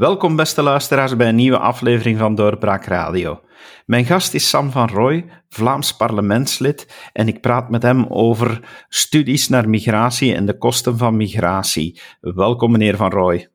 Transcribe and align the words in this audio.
Welkom 0.00 0.36
beste 0.36 0.62
luisteraars 0.62 1.16
bij 1.16 1.28
een 1.28 1.34
nieuwe 1.34 1.58
aflevering 1.58 2.18
van 2.18 2.34
Doorbraak 2.34 2.84
Radio. 2.84 3.40
Mijn 3.86 4.04
gast 4.04 4.34
is 4.34 4.48
Sam 4.48 4.70
van 4.70 4.88
Rooij, 4.88 5.26
Vlaams 5.48 5.96
parlementslid, 5.96 7.10
en 7.12 7.28
ik 7.28 7.40
praat 7.40 7.70
met 7.70 7.82
hem 7.82 8.06
over 8.08 8.60
studies 8.88 9.48
naar 9.48 9.68
migratie 9.68 10.34
en 10.34 10.46
de 10.46 10.58
kosten 10.58 10.98
van 10.98 11.16
migratie. 11.16 12.00
Welkom 12.20 12.70
meneer 12.70 12.96
van 12.96 13.10
Rooij. 13.10 13.48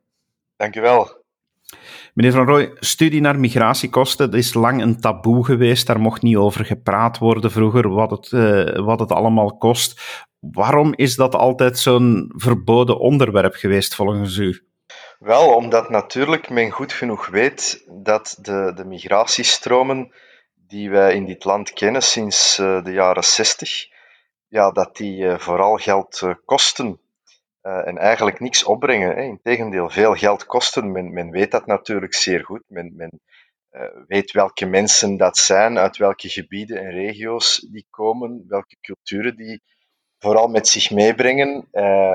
Dankjewel. 0.56 1.24
Meneer 2.14 2.32
Van 2.32 2.46
Rooij, 2.46 2.70
studie 2.74 3.20
naar 3.20 3.38
migratiekosten, 3.38 4.30
dat 4.30 4.40
is 4.40 4.54
lang 4.54 4.82
een 4.82 5.00
taboe 5.00 5.44
geweest. 5.44 5.86
Daar 5.86 6.00
mocht 6.00 6.22
niet 6.22 6.36
over 6.36 6.64
gepraat 6.64 7.18
worden 7.18 7.50
vroeger, 7.50 7.88
wat 7.88 8.10
het, 8.10 8.30
uh, 8.30 8.84
wat 8.84 9.00
het 9.00 9.12
allemaal 9.12 9.56
kost. 9.56 10.00
Waarom 10.38 10.92
is 10.94 11.16
dat 11.16 11.34
altijd 11.34 11.78
zo'n 11.78 12.32
verboden 12.34 12.98
onderwerp 12.98 13.54
geweest 13.54 13.94
volgens 13.94 14.36
u? 14.36 14.65
Wel, 15.18 15.54
omdat 15.54 15.90
natuurlijk 15.90 16.50
men 16.50 16.70
goed 16.70 16.92
genoeg 16.92 17.26
weet 17.26 17.84
dat 17.88 18.38
de, 18.40 18.72
de 18.74 18.84
migratiestromen 18.84 20.12
die 20.54 20.90
wij 20.90 21.14
in 21.14 21.24
dit 21.24 21.44
land 21.44 21.72
kennen 21.72 22.02
sinds 22.02 22.58
uh, 22.58 22.84
de 22.84 22.92
jaren 22.92 23.24
60, 23.24 23.88
ja, 24.48 24.70
dat 24.70 24.96
die 24.96 25.24
uh, 25.24 25.38
vooral 25.38 25.76
geld 25.76 26.20
uh, 26.24 26.34
kosten 26.44 27.00
en 27.62 27.98
eigenlijk 27.98 28.40
niks 28.40 28.64
opbrengen. 28.64 29.08
Hè. 29.08 29.22
Integendeel, 29.22 29.90
veel 29.90 30.14
geld 30.14 30.46
kosten. 30.46 30.92
Men, 30.92 31.12
men 31.12 31.30
weet 31.30 31.50
dat 31.50 31.66
natuurlijk 31.66 32.14
zeer 32.14 32.44
goed. 32.44 32.62
Men, 32.66 32.92
men 32.96 33.20
weet 34.06 34.32
welke 34.32 34.66
mensen 34.66 35.16
dat 35.16 35.36
zijn, 35.36 35.78
uit 35.78 35.96
welke 35.96 36.28
gebieden 36.28 36.78
en 36.78 36.90
regio's 36.90 37.66
die 37.70 37.86
komen, 37.90 38.44
welke 38.48 38.76
culturen 38.80 39.36
die 39.36 39.62
vooral 40.18 40.48
met 40.48 40.68
zich 40.68 40.90
meebrengen. 40.90 41.68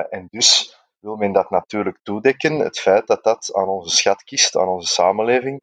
en 0.09 0.27
dus 0.29 0.80
wil 1.01 1.15
men 1.15 1.31
dat 1.31 1.49
natuurlijk 1.49 1.99
toedekken, 2.03 2.59
het 2.59 2.79
feit 2.79 3.07
dat 3.07 3.23
dat 3.23 3.53
aan 3.53 3.67
onze 3.67 3.95
schatkist, 3.95 4.57
aan 4.57 4.67
onze 4.67 4.93
samenleving, 4.93 5.61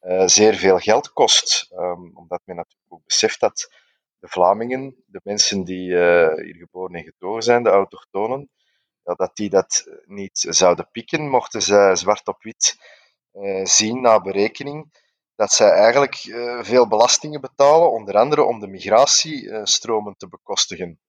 uh, 0.00 0.26
zeer 0.26 0.54
veel 0.54 0.78
geld 0.78 1.12
kost. 1.12 1.68
Um, 1.72 2.16
omdat 2.16 2.40
men 2.44 2.56
natuurlijk 2.56 2.92
ook 2.92 3.04
beseft 3.04 3.40
dat 3.40 3.68
de 4.18 4.28
Vlamingen, 4.28 5.04
de 5.06 5.20
mensen 5.22 5.64
die 5.64 5.88
uh, 5.90 6.34
hier 6.34 6.54
geboren 6.54 6.94
en 6.94 7.04
getogen 7.04 7.42
zijn, 7.42 7.62
de 7.62 7.70
autochtonen, 7.70 8.50
ja, 9.02 9.14
dat 9.14 9.36
die 9.36 9.50
dat 9.50 9.86
niet 10.04 10.46
zouden 10.48 10.88
pikken, 10.90 11.28
mochten 11.28 11.62
zij 11.62 11.96
zwart 11.96 12.28
op 12.28 12.42
wit 12.42 12.76
uh, 13.32 13.64
zien 13.64 14.00
na 14.00 14.20
berekening 14.20 15.08
dat 15.34 15.52
zij 15.52 15.70
eigenlijk 15.70 16.14
veel 16.64 16.88
belastingen 16.88 17.40
betalen, 17.40 17.90
onder 17.90 18.16
andere 18.16 18.44
om 18.44 18.60
de 18.60 18.66
migratiestromen 18.66 20.16
te 20.16 20.28
bekostigen. 20.28 21.00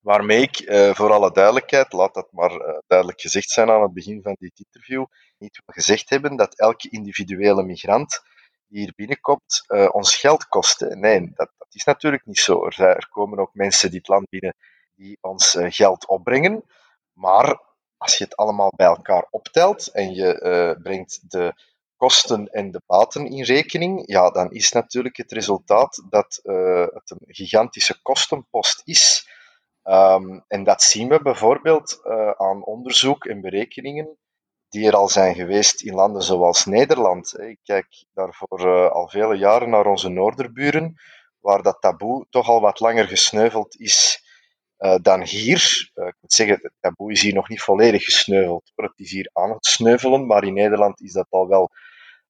Waarmee 0.00 0.42
ik, 0.42 0.58
eh, 0.58 0.94
voor 0.94 1.12
alle 1.12 1.32
duidelijkheid, 1.32 1.92
laat 1.92 2.14
dat 2.14 2.32
maar 2.32 2.50
eh, 2.50 2.78
duidelijk 2.86 3.20
gezegd 3.20 3.50
zijn 3.50 3.70
aan 3.70 3.82
het 3.82 3.92
begin 3.92 4.22
van 4.22 4.36
dit 4.38 4.58
interview, 4.58 5.04
niet 5.38 5.60
wil 5.64 5.74
gezegd 5.74 6.10
hebben 6.10 6.36
dat 6.36 6.58
elke 6.58 6.90
individuele 6.90 7.62
migrant 7.62 8.22
die 8.66 8.80
hier 8.80 8.92
binnenkomt 8.96 9.64
uh, 9.68 9.88
ons 9.92 10.16
geld 10.16 10.48
kost. 10.48 10.80
Nee, 10.80 11.20
dat, 11.20 11.50
dat, 11.58 11.68
is 11.70 11.84
natuurlijk 11.84 12.26
niet 12.26 12.38
zo. 12.38 12.66
Er, 12.66 13.08
komen 13.10 13.38
ook 13.38 13.54
mensen 13.54 13.90
dit 13.90 14.08
land 14.08 14.28
binnen 14.28 14.54
die 14.94 15.18
ons 15.20 15.56
geld 15.60 16.06
opbrengen. 16.06 16.64
Maar 17.12 17.60
als 17.96 18.18
je 18.18 18.24
het 18.24 18.36
allemaal 18.36 18.72
bij 18.76 18.86
elkaar 18.86 19.26
optelt 19.30 19.86
en 19.86 20.14
je 20.14 20.78
brengt 20.82 21.30
de 21.30 21.54
kosten 21.96 22.46
en 22.46 22.70
de 22.70 22.82
baten 22.86 23.26
in 23.26 23.44
rekening, 23.44 24.02
ja, 24.06 24.30
dan 24.30 24.50
is 24.50 24.72
natuurlijk 24.72 25.16
het 25.16 25.32
resultaat 25.32 26.04
dat 26.10 26.40
het 26.92 27.10
een 27.10 27.34
gigantische 27.34 28.02
kostenpost 28.02 28.82
is 28.84 29.26
Um, 29.90 30.44
en 30.48 30.64
dat 30.64 30.82
zien 30.82 31.08
we 31.08 31.22
bijvoorbeeld 31.22 32.00
uh, 32.04 32.30
aan 32.30 32.64
onderzoek 32.64 33.24
en 33.24 33.40
berekeningen 33.40 34.18
die 34.68 34.86
er 34.86 34.96
al 34.96 35.08
zijn 35.08 35.34
geweest 35.34 35.82
in 35.82 35.94
landen 35.94 36.22
zoals 36.22 36.64
Nederland. 36.64 37.38
Ik 37.40 37.58
kijk 37.62 37.86
daarvoor 38.12 38.60
uh, 38.60 38.90
al 38.90 39.08
vele 39.08 39.36
jaren 39.36 39.70
naar 39.70 39.86
onze 39.86 40.08
noorderburen, 40.08 40.94
waar 41.38 41.62
dat 41.62 41.80
taboe 41.80 42.26
toch 42.30 42.48
al 42.48 42.60
wat 42.60 42.80
langer 42.80 43.08
gesneuveld 43.08 43.80
is 43.80 44.22
uh, 44.78 44.94
dan 45.02 45.22
hier. 45.22 45.90
ik 45.94 46.16
moet 46.20 46.32
zeggen, 46.32 46.58
het 46.62 46.72
taboe 46.80 47.12
is 47.12 47.22
hier 47.22 47.34
nog 47.34 47.48
niet 47.48 47.62
volledig 47.62 48.04
gesneuveld. 48.04 48.72
Het 48.74 48.92
is 48.96 49.10
hier 49.10 49.30
aan 49.32 49.50
het 49.50 49.66
sneuvelen, 49.66 50.26
maar 50.26 50.44
in 50.44 50.54
Nederland 50.54 51.00
is 51.00 51.12
dat 51.12 51.26
al 51.30 51.48
wel 51.48 51.70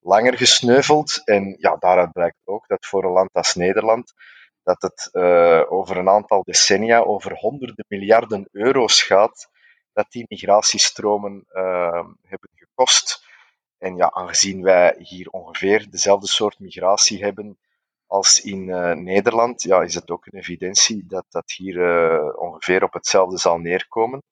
langer 0.00 0.36
gesneuveld. 0.36 1.22
En 1.24 1.56
ja, 1.58 1.76
daaruit 1.76 2.12
blijkt 2.12 2.38
ook 2.44 2.68
dat 2.68 2.86
voor 2.86 3.04
een 3.04 3.12
land 3.12 3.30
als 3.32 3.54
Nederland 3.54 4.12
dat 4.68 4.82
het 4.82 5.08
uh, 5.12 5.62
over 5.68 5.96
een 5.96 6.08
aantal 6.08 6.42
decennia 6.42 6.98
over 6.98 7.32
honderden 7.34 7.84
miljarden 7.88 8.48
euro's 8.52 9.02
gaat 9.02 9.50
dat 9.92 10.06
die 10.10 10.24
migratiestromen 10.28 11.44
uh, 11.52 12.04
hebben 12.22 12.50
gekost. 12.54 13.26
En 13.78 13.96
ja, 13.96 14.10
aangezien 14.10 14.62
wij 14.62 14.94
hier 14.98 15.28
ongeveer 15.28 15.90
dezelfde 15.90 16.26
soort 16.26 16.58
migratie 16.58 17.22
hebben 17.22 17.58
als 18.06 18.40
in 18.40 18.68
uh, 18.68 18.92
Nederland, 18.92 19.62
ja, 19.62 19.82
is 19.82 19.94
het 19.94 20.10
ook 20.10 20.26
een 20.26 20.38
evidentie 20.38 21.06
dat 21.06 21.24
dat 21.28 21.52
hier 21.52 21.76
ongeveer 22.34 22.82
op 22.82 22.92
hetzelfde 22.92 23.38
zal 23.38 23.58
neerkomen. 23.58 24.22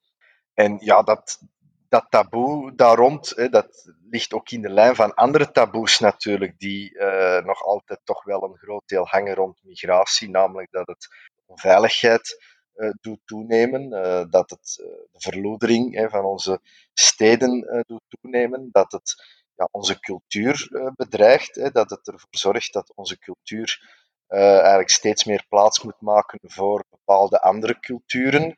En 0.54 0.76
ja, 0.80 1.02
dat, 1.02 1.40
dat 1.88 2.06
taboe 2.08 2.74
daar 2.74 2.96
rond, 2.96 3.32
hè, 3.36 3.48
dat 3.48 3.92
ligt 4.10 4.32
ook 4.32 4.50
in 4.50 4.62
de 4.62 4.68
lijn 4.68 4.94
van 4.94 5.14
andere 5.14 5.50
taboes 5.50 5.98
natuurlijk, 5.98 6.58
die 6.58 6.94
uh, 6.94 7.44
nog 7.44 7.62
altijd 7.62 8.00
toch 8.04 8.24
wel 8.24 8.42
een 8.42 8.56
groot 8.56 8.82
deel 8.86 9.06
hangen 9.06 9.34
rond 9.34 9.58
migratie, 9.62 10.30
namelijk 10.30 10.70
dat 10.70 10.86
het 10.86 11.08
onveiligheid 11.46 12.44
uh, 12.74 12.90
doet 13.00 13.20
toenemen, 13.24 13.92
uh, 13.92 14.24
dat 14.30 14.50
het 14.50 14.74
de 15.12 15.20
verloedering 15.20 15.94
hè, 15.94 16.08
van 16.08 16.24
onze 16.24 16.60
steden 16.92 17.84
doet 17.86 18.02
toenemen, 18.08 18.68
dat 18.72 18.92
het 18.92 19.14
ja, 19.54 19.68
onze 19.70 20.00
cultuur 20.00 20.68
bedreigt, 20.96 21.54
hè, 21.54 21.70
dat 21.70 21.90
het 21.90 22.08
ervoor 22.08 22.28
zorgt 22.30 22.72
dat 22.72 22.92
onze 22.94 23.18
cultuur 23.18 23.80
eigenlijk 24.28 24.90
steeds 24.90 25.24
meer 25.24 25.44
plaats 25.48 25.82
moet 25.82 26.00
maken 26.00 26.38
voor 26.42 26.84
bepaalde 26.90 27.40
andere 27.40 27.80
culturen 27.80 28.56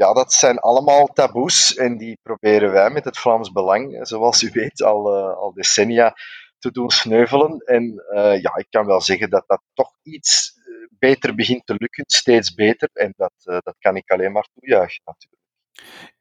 ja, 0.00 0.12
dat 0.12 0.32
zijn 0.32 0.58
allemaal 0.58 1.06
taboes 1.06 1.74
en 1.74 1.96
die 1.96 2.18
proberen 2.22 2.72
wij 2.72 2.90
met 2.90 3.04
het 3.04 3.18
Vlaams 3.18 3.52
Belang, 3.52 3.98
zoals 4.06 4.42
u 4.42 4.50
weet, 4.52 4.82
al, 4.82 5.16
uh, 5.16 5.36
al 5.36 5.52
decennia 5.52 6.14
te 6.58 6.70
doen 6.70 6.90
sneuvelen. 6.90 7.58
En 7.58 8.04
uh, 8.14 8.40
ja, 8.42 8.56
ik 8.56 8.66
kan 8.70 8.86
wel 8.86 9.00
zeggen 9.00 9.30
dat 9.30 9.44
dat 9.46 9.62
toch 9.74 9.92
iets 10.02 10.52
eh, 10.64 10.98
beter 10.98 11.34
begint 11.34 11.66
te 11.66 11.74
lukken, 11.78 12.04
steeds 12.06 12.54
beter. 12.54 12.90
En 12.92 13.12
dat, 13.16 13.32
dat 13.42 13.74
kan 13.78 13.96
ik 13.96 14.10
alleen 14.10 14.32
maar 14.32 14.48
toejuichen 14.54 15.02
natuurlijk. 15.04 15.42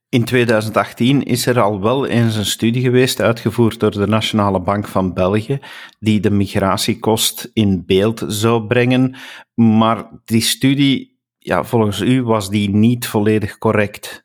In 0.10 0.26
2018 0.26 1.24
is 1.24 1.46
er 1.46 1.62
al 1.62 1.82
wel 1.82 2.06
eens 2.06 2.36
een 2.36 2.46
studie 2.46 2.82
geweest, 2.82 3.22
uitgevoerd 3.22 3.80
door 3.80 3.92
de 3.92 4.08
Nationale 4.08 4.62
Bank 4.62 4.88
van 4.88 5.14
België, 5.14 5.60
die 6.00 6.20
de 6.20 6.32
migratiekost 6.32 7.50
in 7.54 7.84
beeld 7.86 8.24
zou 8.28 8.68
brengen. 8.68 9.16
Maar 9.54 10.10
die 10.26 10.42
studie 10.42 11.20
ja, 11.38 11.64
volgens 11.64 12.00
u 12.00 12.24
was 12.24 12.50
die 12.50 12.70
niet 12.70 13.08
volledig 13.08 13.58
correct. 13.58 14.24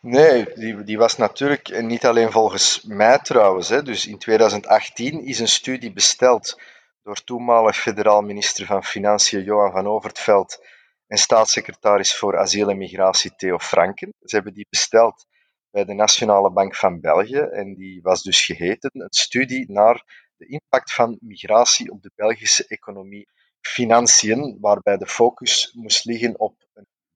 Nee, 0.00 0.44
die, 0.54 0.82
die 0.82 0.98
was 0.98 1.16
natuurlijk 1.16 1.82
niet 1.82 2.06
alleen 2.06 2.30
volgens 2.30 2.82
mij 2.82 3.18
trouwens. 3.18 3.68
Hè. 3.68 3.82
Dus 3.82 4.06
in 4.06 4.18
2018 4.18 5.24
is 5.24 5.38
een 5.38 5.48
studie 5.48 5.92
besteld 5.92 6.60
door 7.02 7.24
toenmalig 7.24 7.76
federaal 7.76 8.22
minister 8.22 8.66
van 8.66 8.84
Financiën 8.84 9.42
Johan 9.42 9.72
van 9.72 9.86
Overtveld 9.86 10.66
en 11.14 11.20
staatssecretaris 11.20 12.14
voor 12.14 12.38
asiel 12.38 12.68
en 12.68 12.76
migratie 12.76 13.34
Theo 13.36 13.58
Franken. 13.58 14.14
Ze 14.20 14.34
hebben 14.34 14.54
die 14.54 14.66
besteld 14.68 15.26
bij 15.70 15.84
de 15.84 15.94
Nationale 15.94 16.52
Bank 16.52 16.76
van 16.76 17.00
België 17.00 17.38
en 17.38 17.74
die 17.74 18.02
was 18.02 18.22
dus 18.22 18.44
geheten 18.44 18.90
een 18.92 19.06
studie 19.10 19.72
naar 19.72 20.04
de 20.36 20.46
impact 20.46 20.92
van 20.92 21.16
migratie 21.20 21.90
op 21.90 22.02
de 22.02 22.10
Belgische 22.14 22.66
economie 22.66 23.28
financiën, 23.60 24.58
waarbij 24.60 24.96
de 24.96 25.06
focus 25.06 25.72
moest 25.72 26.04
liggen 26.04 26.40
op 26.40 26.54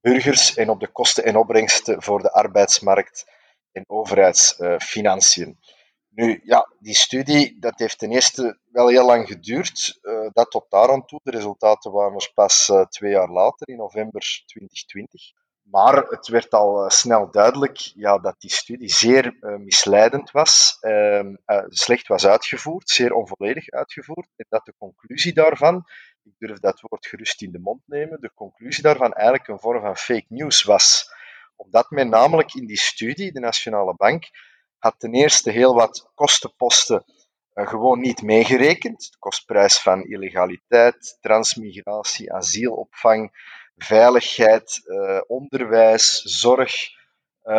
burgers 0.00 0.54
en 0.54 0.68
op 0.70 0.80
de 0.80 0.88
kosten 0.88 1.24
en 1.24 1.36
opbrengsten 1.36 2.02
voor 2.02 2.22
de 2.22 2.32
arbeidsmarkt 2.32 3.24
en 3.72 3.84
overheidsfinanciën. 3.86 5.58
Nu, 6.18 6.40
ja, 6.44 6.72
die 6.78 6.94
studie 6.94 7.58
dat 7.58 7.78
heeft 7.78 7.98
ten 7.98 8.10
eerste 8.10 8.58
wel 8.70 8.88
heel 8.88 9.06
lang 9.06 9.26
geduurd. 9.26 9.98
Uh, 10.02 10.28
dat 10.32 10.50
tot 10.50 10.70
daar 10.70 10.90
aan 10.90 11.06
toe. 11.06 11.20
De 11.22 11.30
resultaten 11.30 11.92
waren 11.92 12.14
er 12.14 12.30
pas 12.34 12.68
uh, 12.68 12.84
twee 12.86 13.10
jaar 13.10 13.30
later, 13.30 13.68
in 13.68 13.76
november 13.76 14.42
2020. 14.46 15.22
Maar 15.62 15.96
het 15.96 16.28
werd 16.28 16.50
al 16.50 16.84
uh, 16.84 16.88
snel 16.90 17.30
duidelijk 17.30 17.76
ja, 17.76 18.18
dat 18.18 18.40
die 18.40 18.50
studie 18.50 18.88
zeer 18.88 19.36
misleidend 19.58 20.30
was, 20.30 20.76
ehm, 20.80 21.34
slecht 21.68 22.06
was 22.06 22.26
uitgevoerd, 22.26 22.88
zeer 22.88 23.12
onvolledig 23.12 23.70
uitgevoerd. 23.70 24.28
En 24.36 24.46
dat 24.48 24.64
de 24.64 24.74
conclusie 24.78 25.32
daarvan 25.32 25.84
ik 26.22 26.34
durf 26.38 26.58
dat 26.58 26.80
woord 26.80 27.06
gerust 27.06 27.42
in 27.42 27.52
de 27.52 27.58
mond 27.58 27.82
nemen, 27.86 28.20
de 28.20 28.32
conclusie 28.34 28.82
daarvan 28.82 29.12
eigenlijk 29.12 29.48
een 29.48 29.60
vorm 29.60 29.80
van 29.80 29.96
fake 29.96 30.26
news 30.28 30.62
was. 30.62 31.10
Omdat 31.56 31.90
men 31.90 32.08
namelijk 32.08 32.54
in 32.54 32.66
die 32.66 32.78
studie, 32.78 33.32
de 33.32 33.40
Nationale 33.40 33.94
Bank, 33.94 34.24
had 34.78 34.94
ten 34.98 35.14
eerste 35.14 35.50
heel 35.50 35.74
wat 35.74 36.10
kostenposten 36.14 37.04
uh, 37.54 37.68
gewoon 37.68 38.00
niet 38.00 38.22
meegerekend. 38.22 39.10
De 39.10 39.18
kostprijs 39.18 39.78
van 39.78 40.04
illegaliteit, 40.04 41.18
transmigratie, 41.20 42.32
asielopvang, 42.32 43.30
veiligheid, 43.76 44.80
uh, 44.84 45.20
onderwijs, 45.26 46.20
zorg, 46.22 46.96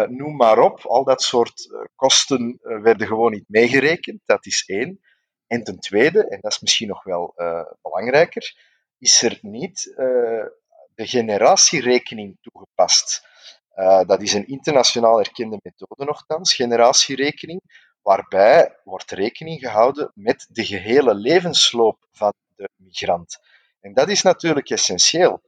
noem 0.07 0.36
maar 0.36 0.60
op. 0.60 0.86
Al 0.86 1.04
dat 1.04 1.21
soort 1.21 1.88
kosten 1.95 2.60
werden 2.62 3.07
gewoon 3.07 3.31
niet 3.31 3.48
meegerekend. 3.48 4.21
Dat 4.25 4.45
is 4.45 4.63
één. 4.66 5.00
En 5.48 5.63
ten 5.63 5.80
tweede, 5.80 6.27
en 6.27 6.38
dat 6.42 6.51
is 6.51 6.60
misschien 6.60 6.88
nog 6.88 7.04
wel 7.04 7.33
belangrijker, 7.81 8.56
is 8.98 9.21
er 9.21 9.39
niet 9.42 9.94
de 10.95 11.07
generatierekening 11.07 12.38
toegepast. 12.42 13.27
Uh, 13.79 14.01
dat 14.05 14.21
is 14.21 14.33
een 14.33 14.47
internationaal 14.47 15.19
erkende 15.19 15.59
methode 15.61 16.05
nogthans, 16.05 16.53
generatierekening, 16.53 17.61
waarbij 18.01 18.77
wordt 18.83 19.11
rekening 19.11 19.59
gehouden 19.59 20.11
met 20.13 20.47
de 20.49 20.65
gehele 20.65 21.13
levensloop 21.15 22.07
van 22.11 22.33
de 22.55 22.69
migrant. 22.75 23.39
En 23.79 23.93
dat 23.93 24.09
is 24.09 24.21
natuurlijk 24.21 24.69
essentieel, 24.69 25.41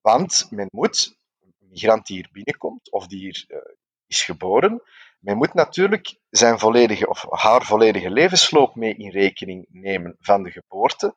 want 0.00 0.46
men 0.50 0.68
moet, 0.70 1.16
een 1.40 1.68
migrant 1.68 2.06
die 2.06 2.16
hier 2.16 2.28
binnenkomt 2.32 2.90
of 2.90 3.06
die 3.06 3.18
hier 3.18 3.44
uh, 3.48 3.58
is 4.06 4.22
geboren, 4.22 4.82
men 5.18 5.36
moet 5.36 5.54
natuurlijk 5.54 6.18
zijn 6.30 6.58
volledige 6.58 7.08
of 7.08 7.24
haar 7.28 7.62
volledige 7.62 8.10
levensloop 8.10 8.74
mee 8.74 8.94
in 8.94 9.10
rekening 9.10 9.66
nemen 9.68 10.16
van 10.18 10.42
de 10.42 10.50
geboorte 10.50 11.14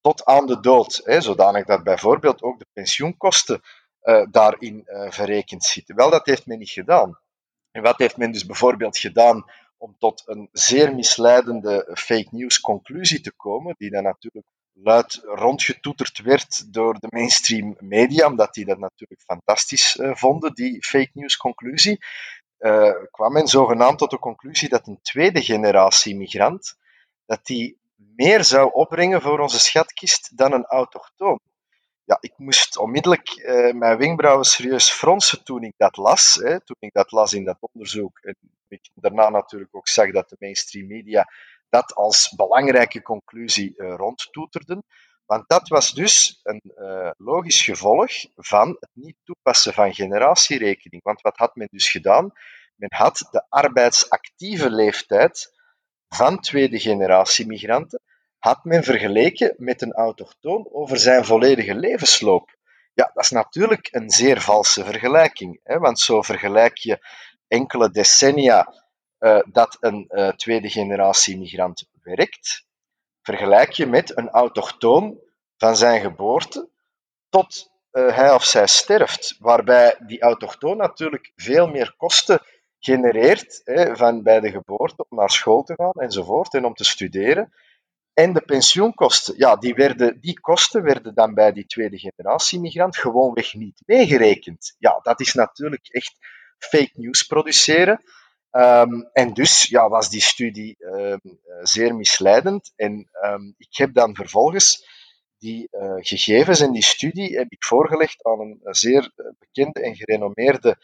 tot 0.00 0.24
aan 0.24 0.46
de 0.46 0.60
dood, 0.60 1.00
hè, 1.04 1.20
zodanig 1.20 1.64
dat 1.64 1.82
bijvoorbeeld 1.82 2.42
ook 2.42 2.58
de 2.58 2.66
pensioenkosten 2.72 3.62
daarin 4.30 4.82
uh, 4.86 5.10
verrekend 5.10 5.64
zitten. 5.64 5.96
Wel, 5.96 6.10
dat 6.10 6.26
heeft 6.26 6.46
men 6.46 6.58
niet 6.58 6.70
gedaan. 6.70 7.18
En 7.70 7.82
wat 7.82 7.98
heeft 7.98 8.16
men 8.16 8.32
dus 8.32 8.46
bijvoorbeeld 8.46 8.98
gedaan 8.98 9.44
om 9.76 9.96
tot 9.98 10.22
een 10.26 10.48
zeer 10.52 10.94
misleidende 10.94 11.90
fake 11.94 12.28
news 12.30 12.60
conclusie 12.60 13.20
te 13.20 13.32
komen, 13.32 13.74
die 13.78 13.90
dan 13.90 14.02
natuurlijk 14.02 14.46
luid 14.72 15.20
rondgetoeterd 15.24 16.18
werd 16.18 16.72
door 16.72 16.98
de 16.98 17.06
mainstream 17.10 17.76
media, 17.78 18.26
omdat 18.26 18.54
die 18.54 18.64
dat 18.64 18.78
natuurlijk 18.78 19.22
fantastisch 19.22 19.98
vonden, 20.00 20.54
die 20.54 20.84
fake 20.84 21.10
news 21.12 21.36
conclusie, 21.36 21.98
kwam 23.10 23.32
men 23.32 23.46
zogenaamd 23.46 23.98
tot 23.98 24.10
de 24.10 24.18
conclusie 24.18 24.68
dat 24.68 24.86
een 24.86 24.98
tweede 25.02 25.42
generatie 25.42 26.16
migrant, 26.16 26.76
dat 27.26 27.46
die 27.46 27.78
meer 27.96 28.44
zou 28.44 28.72
opbrengen 28.72 29.22
voor 29.22 29.38
onze 29.38 29.60
schatkist 29.60 30.36
dan 30.36 30.52
een 30.52 30.66
autochtoon. 30.66 31.40
Ja, 32.12 32.18
ik 32.20 32.32
moest 32.36 32.76
onmiddellijk 32.76 33.36
uh, 33.36 33.72
mijn 33.72 33.98
wenkbrauwen 33.98 34.44
serieus 34.44 34.90
fronsen 34.90 35.44
toen 35.44 35.62
ik 35.62 35.74
dat 35.76 35.96
las. 35.96 36.34
Hè, 36.34 36.60
toen 36.60 36.76
ik 36.78 36.92
dat 36.92 37.12
las 37.12 37.32
in 37.32 37.44
dat 37.44 37.56
onderzoek. 37.60 38.18
En 38.18 38.36
ik 38.68 38.90
daarna 38.94 39.28
natuurlijk 39.28 39.76
ook 39.76 39.88
zag 39.88 40.10
dat 40.10 40.28
de 40.28 40.36
mainstream 40.38 40.86
media 40.86 41.28
dat 41.68 41.94
als 41.94 42.32
belangrijke 42.36 43.02
conclusie 43.02 43.74
uh, 43.76 43.94
rondtoeterden. 43.96 44.84
Want 45.26 45.48
dat 45.48 45.68
was 45.68 45.92
dus 45.92 46.40
een 46.42 46.62
uh, 46.78 47.10
logisch 47.16 47.62
gevolg 47.62 48.10
van 48.36 48.68
het 48.80 48.90
niet 48.92 49.16
toepassen 49.24 49.72
van 49.72 49.94
generatierekening. 49.94 51.02
Want 51.02 51.20
wat 51.20 51.36
had 51.36 51.56
men 51.56 51.68
dus 51.70 51.90
gedaan? 51.90 52.32
Men 52.74 52.94
had 52.94 53.28
de 53.30 53.46
arbeidsactieve 53.48 54.70
leeftijd 54.70 55.52
van 56.08 56.40
tweede 56.40 56.80
generatie 56.80 57.46
migranten 57.46 58.00
had 58.42 58.64
men 58.64 58.82
vergeleken 58.82 59.54
met 59.56 59.82
een 59.82 59.92
autochtoon 59.92 60.68
over 60.72 60.98
zijn 60.98 61.24
volledige 61.24 61.74
levensloop. 61.74 62.56
Ja, 62.94 63.10
dat 63.14 63.24
is 63.24 63.30
natuurlijk 63.30 63.88
een 63.90 64.10
zeer 64.10 64.40
valse 64.40 64.84
vergelijking, 64.84 65.60
hè, 65.62 65.78
want 65.78 66.00
zo 66.00 66.22
vergelijk 66.22 66.76
je 66.76 67.06
enkele 67.48 67.90
decennia 67.90 68.74
uh, 69.18 69.40
dat 69.44 69.76
een 69.80 70.06
uh, 70.08 70.28
tweede 70.28 70.70
generatie 70.70 71.38
migrant 71.38 71.88
werkt, 72.02 72.66
vergelijk 73.22 73.72
je 73.72 73.86
met 73.86 74.16
een 74.16 74.30
autochtoon 74.30 75.18
van 75.56 75.76
zijn 75.76 76.00
geboorte 76.00 76.68
tot 77.28 77.70
uh, 77.92 78.16
hij 78.16 78.32
of 78.32 78.44
zij 78.44 78.66
sterft, 78.66 79.36
waarbij 79.38 79.96
die 80.06 80.22
autochtoon 80.22 80.76
natuurlijk 80.76 81.32
veel 81.36 81.66
meer 81.66 81.94
kosten 81.96 82.40
genereert 82.78 83.60
hè, 83.64 83.96
van 83.96 84.22
bij 84.22 84.40
de 84.40 84.50
geboorte 84.50 85.04
om 85.08 85.18
naar 85.18 85.30
school 85.30 85.62
te 85.62 85.74
gaan 85.74 85.92
enzovoort 85.92 86.54
en 86.54 86.64
om 86.64 86.74
te 86.74 86.84
studeren. 86.84 87.52
En 88.14 88.32
de 88.32 88.40
pensioenkosten, 88.40 89.34
ja, 89.36 89.56
die, 89.56 89.74
werden, 89.74 90.20
die 90.20 90.40
kosten 90.40 90.82
werden 90.82 91.14
dan 91.14 91.34
bij 91.34 91.52
die 91.52 91.66
tweede 91.66 91.98
generatie 91.98 92.60
migrant 92.60 92.96
gewoonweg 92.96 93.54
niet 93.54 93.82
meegerekend. 93.86 94.74
Ja, 94.78 94.98
dat 95.02 95.20
is 95.20 95.32
natuurlijk 95.32 95.88
echt 95.88 96.16
fake 96.58 96.92
news 96.94 97.22
produceren. 97.22 98.02
Um, 98.50 99.08
en 99.12 99.32
dus 99.34 99.62
ja, 99.62 99.88
was 99.88 100.10
die 100.10 100.20
studie 100.20 100.76
um, 100.78 101.20
zeer 101.62 101.94
misleidend. 101.94 102.72
En 102.76 103.08
um, 103.24 103.54
ik 103.58 103.76
heb 103.76 103.94
dan 103.94 104.14
vervolgens 104.14 104.86
die 105.38 105.68
uh, 105.70 105.94
gegevens 105.96 106.60
en 106.60 106.72
die 106.72 106.82
studie 106.82 107.36
heb 107.36 107.50
ik 107.52 107.64
voorgelegd 107.64 108.24
aan 108.24 108.40
een 108.40 108.58
zeer 108.62 109.12
eh, 109.16 109.26
bekende 109.38 109.80
en 109.80 109.96
gerenommeerde 109.96 110.76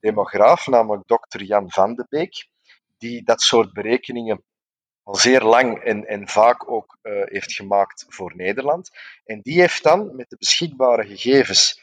demograaf, 0.00 0.66
namelijk 0.66 1.06
dokter 1.06 1.42
Jan 1.42 1.70
van 1.70 1.94
de 1.94 2.06
Beek, 2.08 2.48
die 2.98 3.24
dat 3.24 3.40
soort 3.40 3.72
berekeningen 3.72 4.44
al 5.06 5.14
zeer 5.14 5.42
lang 5.42 5.82
en, 5.82 6.06
en 6.06 6.28
vaak 6.28 6.70
ook 6.70 6.98
uh, 7.02 7.22
heeft 7.24 7.52
gemaakt 7.52 8.04
voor 8.08 8.32
Nederland. 8.36 8.90
En 9.24 9.40
die 9.40 9.60
heeft 9.60 9.82
dan 9.82 10.16
met 10.16 10.30
de 10.30 10.36
beschikbare 10.36 11.06
gegevens 11.06 11.80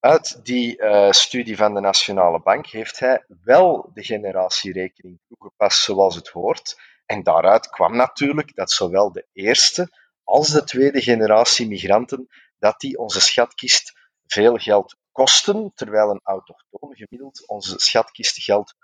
uit 0.00 0.44
die 0.44 0.82
uh, 0.82 1.10
studie 1.10 1.56
van 1.56 1.74
de 1.74 1.80
Nationale 1.80 2.40
Bank, 2.40 2.66
heeft 2.66 2.98
hij 2.98 3.24
wel 3.42 3.90
de 3.94 4.04
generatierekening 4.04 5.20
toegepast 5.28 5.82
zoals 5.82 6.14
het 6.14 6.28
hoort. 6.28 6.80
En 7.06 7.22
daaruit 7.22 7.68
kwam 7.68 7.96
natuurlijk 7.96 8.54
dat 8.54 8.70
zowel 8.70 9.12
de 9.12 9.26
eerste 9.32 9.88
als 10.22 10.48
de 10.48 10.64
tweede 10.64 11.02
generatie 11.02 11.68
migranten, 11.68 12.28
dat 12.58 12.80
die 12.80 12.98
onze 12.98 13.20
schatkist 13.20 13.92
veel 14.26 14.56
geld 14.56 14.96
kosten, 15.12 15.72
terwijl 15.74 16.10
een 16.10 16.20
autochtoon 16.22 16.96
gemiddeld 16.96 17.46
onze 17.46 17.78
schatkist 17.78 18.42
geld 18.42 18.74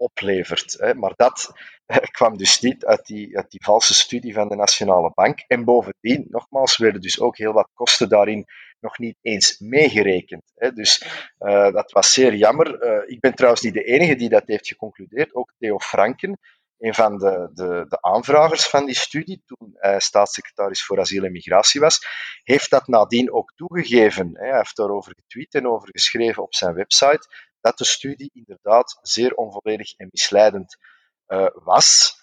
oplevert. 0.00 0.94
Maar 0.96 1.12
dat 1.16 1.52
eh, 1.86 1.96
kwam 1.96 2.36
dus 2.36 2.60
niet 2.60 2.84
uit 2.84 3.06
die, 3.06 3.36
uit 3.36 3.50
die 3.50 3.64
valse 3.64 3.94
studie 3.94 4.34
van 4.34 4.48
de 4.48 4.56
Nationale 4.56 5.12
Bank. 5.14 5.44
En 5.46 5.64
bovendien, 5.64 6.26
nogmaals, 6.28 6.76
werden 6.76 7.00
dus 7.00 7.20
ook 7.20 7.36
heel 7.36 7.52
wat 7.52 7.70
kosten 7.74 8.08
daarin 8.08 8.46
nog 8.80 8.98
niet 8.98 9.16
eens 9.22 9.58
meegerekend. 9.58 10.42
Dus 10.74 11.04
uh, 11.38 11.72
dat 11.72 11.92
was 11.92 12.12
zeer 12.12 12.34
jammer. 12.34 12.84
Uh, 12.84 13.10
ik 13.10 13.20
ben 13.20 13.34
trouwens 13.34 13.62
niet 13.62 13.74
de 13.74 13.82
enige 13.82 14.14
die 14.14 14.28
dat 14.28 14.42
heeft 14.46 14.68
geconcludeerd. 14.68 15.34
Ook 15.34 15.52
Theo 15.58 15.78
Franken, 15.78 16.38
een 16.78 16.94
van 16.94 17.18
de, 17.18 17.50
de, 17.54 17.84
de 17.88 18.02
aanvragers 18.02 18.66
van 18.66 18.86
die 18.86 18.94
studie, 18.94 19.42
toen 19.46 19.70
hij 19.74 20.00
staatssecretaris 20.00 20.84
voor 20.84 21.00
asiel 21.00 21.24
en 21.24 21.32
migratie 21.32 21.80
was, 21.80 22.06
heeft 22.42 22.70
dat 22.70 22.86
nadien 22.86 23.32
ook 23.32 23.52
toegegeven. 23.56 24.30
Hij 24.32 24.56
heeft 24.56 24.76
daarover 24.76 25.12
getweet 25.14 25.54
en 25.54 25.68
over 25.68 25.88
geschreven 25.92 26.42
op 26.42 26.54
zijn 26.54 26.74
website 26.74 27.28
dat 27.60 27.78
de 27.78 27.84
studie 27.84 28.30
inderdaad 28.32 28.98
zeer 29.02 29.34
onvolledig 29.34 29.92
en 29.96 30.08
misleidend 30.10 30.76
uh, 31.28 31.46
was. 31.54 32.18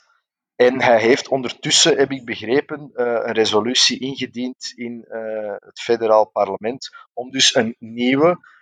En 0.55 0.81
hij 0.81 0.99
heeft 0.99 1.27
ondertussen, 1.27 1.97
heb 1.97 2.11
ik 2.11 2.25
begrepen, 2.25 2.91
uh, 2.93 3.05
een 3.05 3.33
resolutie 3.33 3.99
ingediend 3.99 4.71
in 4.75 5.05
uh, 5.09 5.55
het 5.59 5.79
federaal 5.79 6.29
parlement 6.29 6.89
om 7.13 7.31
dus 7.31 7.55
een 7.55 7.75
nieuwe, 7.79 8.55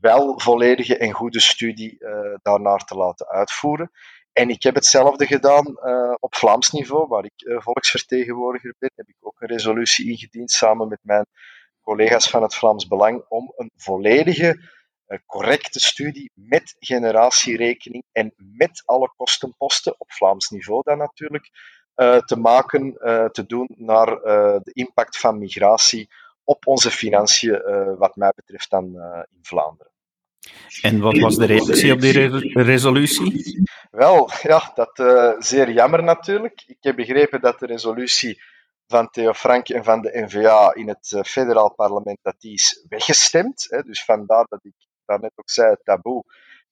wel 0.00 0.40
volledige 0.40 0.96
en 0.96 1.12
goede 1.12 1.40
studie 1.40 1.98
daarnaar 2.42 2.84
te 2.84 2.94
laten 2.94 3.26
uitvoeren. 3.26 3.90
En 4.32 4.48
ik 4.48 4.62
heb 4.62 4.74
hetzelfde 4.74 5.26
gedaan 5.26 5.66
op 6.20 6.34
Vlaams 6.34 6.70
niveau, 6.70 7.08
waar 7.08 7.24
ik 7.24 7.62
volksvertegenwoordiger 7.62 8.74
ben, 8.78 8.90
heb 8.94 9.08
ik 9.08 9.16
ook 9.20 9.40
een 9.40 9.48
resolutie 9.48 10.10
ingediend 10.10 10.50
samen 10.50 10.88
met 10.88 10.98
mijn 11.02 11.26
collega's 11.82 12.30
van 12.30 12.42
het 12.42 12.54
Vlaams 12.54 12.86
Belang 12.86 13.24
om 13.28 13.52
een 13.56 13.70
volledige 13.76 14.60
correcte 15.26 15.80
studie 15.80 16.30
met 16.34 16.76
generatierekening 16.78 18.04
en 18.12 18.34
met 18.36 18.82
alle 18.84 19.12
kostenposten, 19.16 19.94
op 19.98 20.12
Vlaams 20.12 20.48
niveau 20.48 20.82
dan 20.82 20.98
natuurlijk, 20.98 21.50
uh, 21.96 22.18
te 22.18 22.36
maken, 22.36 22.96
uh, 22.98 23.24
te 23.24 23.46
doen 23.46 23.68
naar 23.76 24.08
uh, 24.08 24.22
de 24.62 24.72
impact 24.72 25.18
van 25.18 25.38
migratie 25.38 26.08
op 26.44 26.66
onze 26.66 26.90
financiën, 26.90 27.62
wat 27.98 28.16
mij 28.16 28.32
betreft 28.36 28.70
dan 28.70 28.84
in 29.30 29.38
Vlaanderen. 29.42 29.92
En 30.80 31.00
wat 31.00 31.18
was 31.18 31.36
de 31.36 31.46
reactie 31.46 31.92
op 31.92 32.00
die 32.00 32.12
re 32.12 32.62
resolutie? 32.62 33.62
Wel, 33.90 34.30
ja, 34.42 34.72
dat 34.74 34.90
zeer 35.38 35.70
jammer 35.70 36.02
natuurlijk. 36.02 36.62
Ik 36.66 36.76
heb 36.80 36.96
begrepen 36.96 37.40
dat 37.40 37.58
de 37.58 37.66
resolutie 37.66 38.42
van 38.86 39.10
Theo 39.10 39.32
Frank 39.32 39.68
en 39.68 39.84
van 39.84 40.00
de 40.00 40.24
NVA 40.26 40.74
in 40.74 40.88
het 40.88 41.20
federaal 41.26 41.74
parlement 41.74 42.18
dat 42.22 42.34
die 42.38 42.52
is 42.52 42.86
weggestemd. 42.88 43.66
Hè, 43.68 43.82
dus 43.82 44.04
vandaar 44.04 44.46
dat 44.48 44.64
ik 44.64 44.74
daarnet 45.04 45.32
ook 45.34 45.50
zei, 45.50 45.76
taboe, 45.82 46.24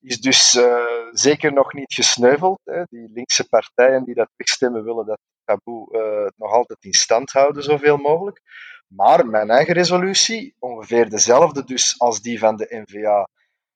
is 0.03 0.21
dus 0.21 0.55
uh, 0.55 1.09
zeker 1.11 1.53
nog 1.53 1.73
niet 1.73 1.95
gesneuveld. 1.95 2.61
Hè. 2.65 2.83
Die 2.89 3.11
linkse 3.13 3.49
partijen 3.49 4.05
die 4.05 4.15
dat 4.15 4.31
wegstemmen 4.37 4.85
willen 4.85 5.07
dat 5.07 5.21
taboe 5.45 5.89
uh, 5.91 6.31
nog 6.37 6.53
altijd 6.53 6.85
in 6.85 6.93
stand 6.93 7.31
houden, 7.31 7.63
zoveel 7.63 7.97
mogelijk. 7.97 8.41
Maar 8.87 9.27
mijn 9.27 9.51
eigen 9.51 9.75
resolutie, 9.75 10.55
ongeveer 10.59 11.11
dezelfde 11.11 11.65
dus 11.65 11.99
als 11.99 12.21
die 12.21 12.39
van 12.39 12.57
de 12.57 12.85
NVA 12.87 13.29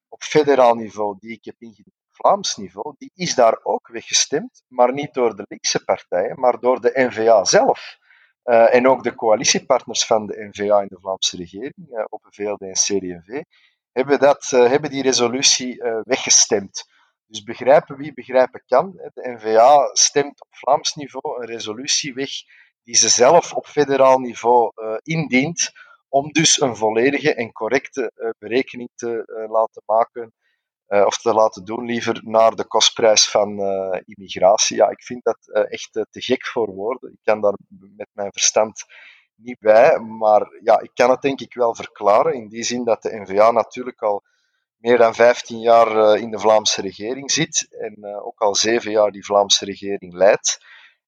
op 0.08 0.22
federaal 0.22 0.74
niveau, 0.74 1.16
die 1.18 1.32
ik 1.32 1.44
heb 1.44 1.54
ingediend 1.58 1.96
op 2.08 2.14
Vlaams 2.14 2.56
niveau, 2.56 2.94
die 2.98 3.10
is 3.14 3.34
daar 3.34 3.58
ook 3.62 3.88
weggestemd, 3.88 4.62
maar 4.68 4.92
niet 4.92 5.14
door 5.14 5.36
de 5.36 5.44
linkse 5.48 5.84
partijen, 5.84 6.40
maar 6.40 6.60
door 6.60 6.80
de 6.80 6.90
NVA 6.94 7.44
zelf. 7.44 7.98
Uh, 8.44 8.74
en 8.74 8.88
ook 8.88 9.02
de 9.02 9.14
coalitiepartners 9.14 10.06
van 10.06 10.26
de 10.26 10.48
NVA 10.52 10.80
in 10.80 10.86
de 10.88 10.98
Vlaamse 11.00 11.36
regering, 11.36 12.06
op 12.08 12.26
VLD 12.30 12.60
en 12.60 12.72
CD&V, 12.72 13.42
hebben, 13.96 14.18
dat, 14.18 14.50
hebben 14.50 14.90
die 14.90 15.02
resolutie 15.02 15.82
weggestemd. 16.02 16.84
Dus 17.26 17.42
begrijpen 17.42 17.96
wie 17.96 18.14
begrijpen 18.14 18.62
kan. 18.66 18.92
De 18.92 19.28
NVA 19.28 19.90
stemt 19.92 20.42
op 20.42 20.48
Vlaams 20.50 20.94
niveau 20.94 21.40
een 21.40 21.46
resolutie 21.46 22.14
weg 22.14 22.30
die 22.82 22.96
ze 22.96 23.08
zelf 23.08 23.52
op 23.52 23.66
federaal 23.66 24.18
niveau 24.18 24.72
indient, 25.02 25.72
om 26.08 26.32
dus 26.32 26.60
een 26.60 26.76
volledige 26.76 27.34
en 27.34 27.52
correcte 27.52 28.34
berekening 28.38 28.88
te 28.94 29.46
laten 29.50 29.82
maken 29.86 30.34
of 30.86 31.18
te 31.18 31.32
laten 31.32 31.64
doen 31.64 31.84
liever 31.84 32.20
naar 32.22 32.54
de 32.54 32.66
kostprijs 32.66 33.30
van 33.30 33.48
immigratie. 34.04 34.76
Ja, 34.76 34.88
ik 34.88 35.02
vind 35.02 35.24
dat 35.24 35.66
echt 35.68 35.92
te 35.92 36.20
gek 36.20 36.46
voor 36.46 36.70
woorden. 36.70 37.12
Ik 37.12 37.22
kan 37.22 37.40
daar 37.40 37.56
met 37.96 38.08
mijn 38.12 38.32
verstand 38.32 38.84
niet 39.36 39.58
bij, 39.58 39.98
maar 39.98 40.48
ja, 40.62 40.80
ik 40.80 40.90
kan 40.94 41.10
het 41.10 41.22
denk 41.22 41.40
ik 41.40 41.54
wel 41.54 41.74
verklaren 41.74 42.34
in 42.34 42.48
die 42.48 42.62
zin 42.62 42.84
dat 42.84 43.02
de 43.02 43.20
NVA 43.20 43.50
natuurlijk 43.50 44.02
al 44.02 44.22
meer 44.76 44.98
dan 44.98 45.14
15 45.14 45.60
jaar 45.60 46.18
in 46.18 46.30
de 46.30 46.38
Vlaamse 46.38 46.80
regering 46.80 47.30
zit 47.30 47.66
en 47.70 48.20
ook 48.22 48.40
al 48.40 48.54
zeven 48.54 48.90
jaar 48.90 49.10
die 49.10 49.24
Vlaamse 49.24 49.64
regering 49.64 50.14
leidt. 50.14 50.58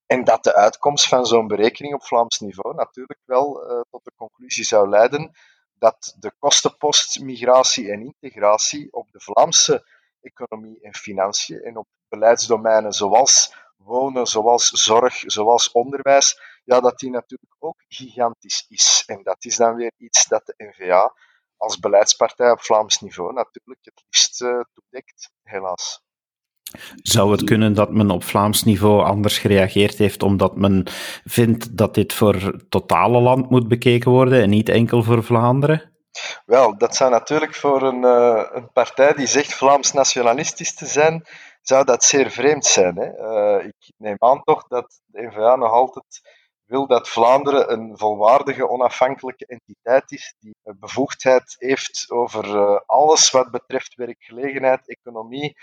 En 0.06 0.24
dat 0.24 0.44
de 0.44 0.54
uitkomst 0.54 1.08
van 1.08 1.26
zo'n 1.26 1.46
berekening 1.46 1.94
op 1.94 2.04
Vlaams 2.04 2.38
niveau 2.38 2.74
natuurlijk 2.74 3.20
wel 3.24 3.62
tot 3.90 4.04
de 4.04 4.12
conclusie 4.16 4.64
zou 4.64 4.88
leiden 4.88 5.32
dat 5.78 6.16
de 6.18 6.32
kostenpost 6.38 7.20
migratie 7.20 7.90
en 7.90 8.14
integratie 8.20 8.92
op 8.92 9.10
de 9.10 9.20
Vlaamse 9.20 9.86
economie 10.20 10.80
en 10.80 10.94
financiën 10.94 11.60
en 11.60 11.76
op 11.76 11.86
beleidsdomeinen 12.08 12.92
zoals 12.92 13.54
wonen, 13.76 14.26
zoals 14.26 14.68
zorg, 14.68 15.22
zoals 15.26 15.72
onderwijs, 15.72 16.40
ja, 16.68 16.80
dat 16.80 16.98
die 16.98 17.10
natuurlijk 17.10 17.54
ook 17.58 17.84
gigantisch 17.88 18.64
is. 18.68 19.02
En 19.06 19.22
dat 19.22 19.44
is 19.44 19.56
dan 19.56 19.74
weer 19.74 19.92
iets 19.96 20.26
dat 20.26 20.46
de 20.46 20.54
NVA 20.56 21.14
als 21.56 21.78
beleidspartij 21.78 22.50
op 22.50 22.60
Vlaams 22.60 23.00
niveau 23.00 23.32
natuurlijk 23.32 23.78
het 23.82 24.02
liefst 24.06 24.40
uh, 24.40 24.60
toedekt, 24.72 25.30
helaas. 25.42 26.02
Zou 27.02 27.32
het 27.32 27.44
kunnen 27.44 27.74
dat 27.74 27.90
men 27.92 28.10
op 28.10 28.24
Vlaams 28.24 28.64
niveau 28.64 29.04
anders 29.04 29.38
gereageerd 29.38 29.98
heeft 29.98 30.22
omdat 30.22 30.56
men 30.56 30.86
vindt 31.24 31.76
dat 31.76 31.94
dit 31.94 32.12
voor 32.12 32.34
het 32.34 32.70
totale 32.70 33.20
land 33.20 33.50
moet 33.50 33.68
bekeken 33.68 34.10
worden 34.10 34.42
en 34.42 34.50
niet 34.50 34.68
enkel 34.68 35.02
voor 35.02 35.24
Vlaanderen? 35.24 35.92
Wel, 36.46 36.78
dat 36.78 36.96
zou 36.96 37.10
natuurlijk 37.10 37.54
voor 37.54 37.82
een, 37.82 38.02
uh, 38.02 38.44
een 38.52 38.72
partij 38.72 39.12
die 39.12 39.26
zegt 39.26 39.54
Vlaams 39.54 39.92
nationalistisch 39.92 40.74
te 40.74 40.86
zijn, 40.86 41.26
zou 41.62 41.84
dat 41.84 42.04
zeer 42.04 42.30
vreemd 42.30 42.64
zijn. 42.64 42.96
Hè? 42.96 43.06
Uh, 43.58 43.66
ik 43.66 43.92
neem 43.96 44.16
aan 44.18 44.42
toch 44.42 44.66
dat 44.66 45.00
de 45.06 45.22
NVA 45.22 45.56
nog 45.56 45.72
altijd 45.72 46.20
wil 46.68 46.86
dat 46.86 47.08
Vlaanderen 47.08 47.72
een 47.72 47.98
volwaardige, 47.98 48.68
onafhankelijke 48.68 49.46
entiteit 49.46 50.12
is 50.12 50.34
die 50.38 50.56
bevoegdheid 50.62 51.56
heeft 51.58 52.10
over 52.10 52.46
uh, 52.46 52.80
alles 52.86 53.30
wat 53.30 53.50
betreft 53.50 53.94
werkgelegenheid, 53.94 54.88
economie, 54.88 55.56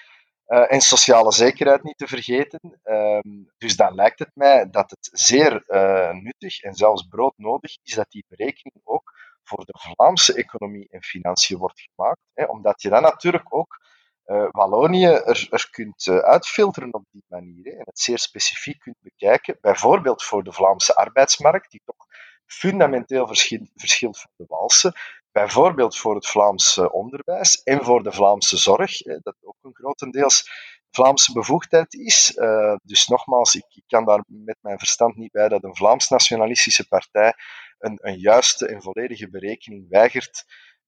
uh, 0.47 0.71
en 0.71 0.81
sociale 0.81 1.31
zekerheid 1.31 1.83
niet 1.83 1.97
te 1.97 2.07
vergeten. 2.07 2.79
Um, 2.83 3.51
dus 3.57 3.75
dan 3.75 3.95
lijkt 3.95 4.19
het 4.19 4.31
mij 4.33 4.69
dat 4.69 4.89
het 4.89 5.09
zeer 5.11 5.63
nuttig 6.11 6.61
en 6.61 6.73
zelfs 6.73 7.07
broodnodig 7.07 7.77
is 7.83 7.93
dat 7.93 8.09
die 8.09 8.25
berekening 8.27 8.81
ook 8.83 9.11
voor 9.43 9.65
de 9.65 9.79
Vlaamse 9.79 10.33
economie 10.33 10.87
en 10.89 11.03
financiën 11.03 11.57
wordt 11.57 11.87
gemaakt. 11.93 12.49
Omdat 12.49 12.81
je 12.81 12.89
dan 12.89 13.01
natuurlijk 13.01 13.55
ook 13.55 13.84
uh, 14.25 14.47
Wallonië 14.51 15.05
er, 15.05 15.67
kunt 15.71 16.07
uitfilteren 16.07 16.93
op 16.93 17.03
die 17.11 17.23
manier 17.27 17.73
en 17.73 17.83
het 17.85 17.99
zeer 17.99 18.19
specifiek 18.19 18.79
kunt 18.79 18.97
bekijken. 18.99 19.57
Bijvoorbeeld 19.61 20.23
voor 20.23 20.43
de 20.43 20.51
Vlaamse 20.51 20.95
arbeidsmarkt, 20.95 21.71
die 21.71 21.81
toch 21.85 22.05
fundamenteel 22.45 23.27
verschilt 23.75 24.19
van 24.19 24.31
de 24.35 24.45
Waalse. 24.47 24.95
Bijvoorbeeld 25.31 25.97
voor 25.97 26.15
het 26.15 26.27
Vlaamse 26.27 26.91
onderwijs 26.91 27.63
en 27.63 27.83
voor 27.83 28.03
de 28.03 28.11
Vlaamse 28.11 28.57
zorg, 28.57 28.97
dat 28.97 29.35
ook 29.41 29.57
een 29.61 29.75
grotendeels 29.75 30.49
Vlaamse 30.95 31.33
bevoegdheid 31.33 31.93
is. 31.93 32.33
Uh, 32.35 32.75
dus 32.83 33.07
nogmaals, 33.07 33.55
ik, 33.55 33.83
kan 33.87 34.05
daar 34.05 34.23
met 34.27 34.57
mijn 34.61 34.77
verstand 34.77 35.15
niet 35.15 35.31
bij 35.31 35.47
dat 35.47 35.63
een 35.63 35.75
Vlaams-nationalistische 35.75 36.87
partij 36.87 37.33
een, 37.77 37.99
een 38.01 38.19
juiste 38.19 38.67
en 38.67 38.81
volledige 38.81 39.29
berekening 39.29 39.89
weigert 39.89 40.45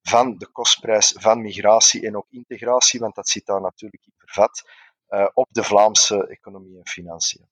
van 0.10 0.38
de 0.38 0.48
kostprijs 0.52 1.16
van 1.18 1.42
migratie 1.42 2.06
en 2.06 2.18
ook 2.18 2.28
integratie, 2.30 3.00
want 3.00 3.16
dat 3.16 3.30
zit 3.30 3.46
daar 3.46 3.62
natuurlijk 3.62 4.06
in 4.06 4.14
vervat, 4.18 4.70
uh, 5.10 5.28
op 5.34 5.48
de 5.52 5.64
Vlaamse 5.64 6.28
economie 6.28 6.78
en 6.78 6.88
financiën. 6.88 7.48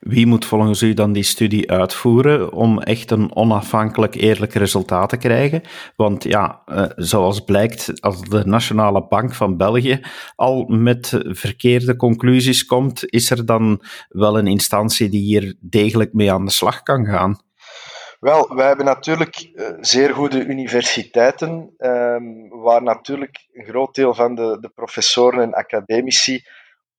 Wie 0.00 0.26
moet 0.26 0.44
volgens 0.44 0.82
u 0.82 0.94
dan 0.94 1.12
die 1.12 1.22
studie 1.22 1.70
uitvoeren 1.70 2.52
om 2.52 2.80
echt 2.80 3.10
een 3.10 3.36
onafhankelijk 3.36 4.14
eerlijk 4.14 4.54
resultaat 4.54 5.08
te 5.08 5.16
krijgen? 5.16 5.62
Want 5.96 6.24
ja, 6.24 6.62
eh, 6.64 6.84
zoals 6.96 7.40
blijkt, 7.40 8.00
als 8.00 8.20
de 8.20 8.44
Nationale 8.44 9.06
Bank 9.06 9.34
van 9.34 9.56
België 9.56 10.00
al 10.34 10.64
met 10.64 11.20
verkeerde 11.24 11.96
conclusies 11.96 12.64
komt, 12.64 13.10
is 13.10 13.30
er 13.30 13.46
dan 13.46 13.82
wel 14.08 14.38
een 14.38 14.46
instantie 14.46 15.08
die 15.08 15.22
hier 15.22 15.56
degelijk 15.60 16.12
mee 16.12 16.32
aan 16.32 16.44
de 16.44 16.50
slag 16.50 16.82
kan 16.82 17.06
gaan? 17.06 17.40
Wel, 18.22 18.54
wij 18.54 18.66
hebben 18.66 18.84
natuurlijk 18.84 19.50
uh, 19.54 19.68
zeer 19.80 20.14
goede 20.14 20.44
universiteiten, 20.44 21.74
um, 21.78 22.48
waar 22.48 22.82
natuurlijk 22.82 23.48
een 23.52 23.64
groot 23.64 23.94
deel 23.94 24.14
van 24.14 24.34
de, 24.34 24.58
de 24.60 24.68
professoren 24.68 25.42
en 25.42 25.54
academici 25.54 26.44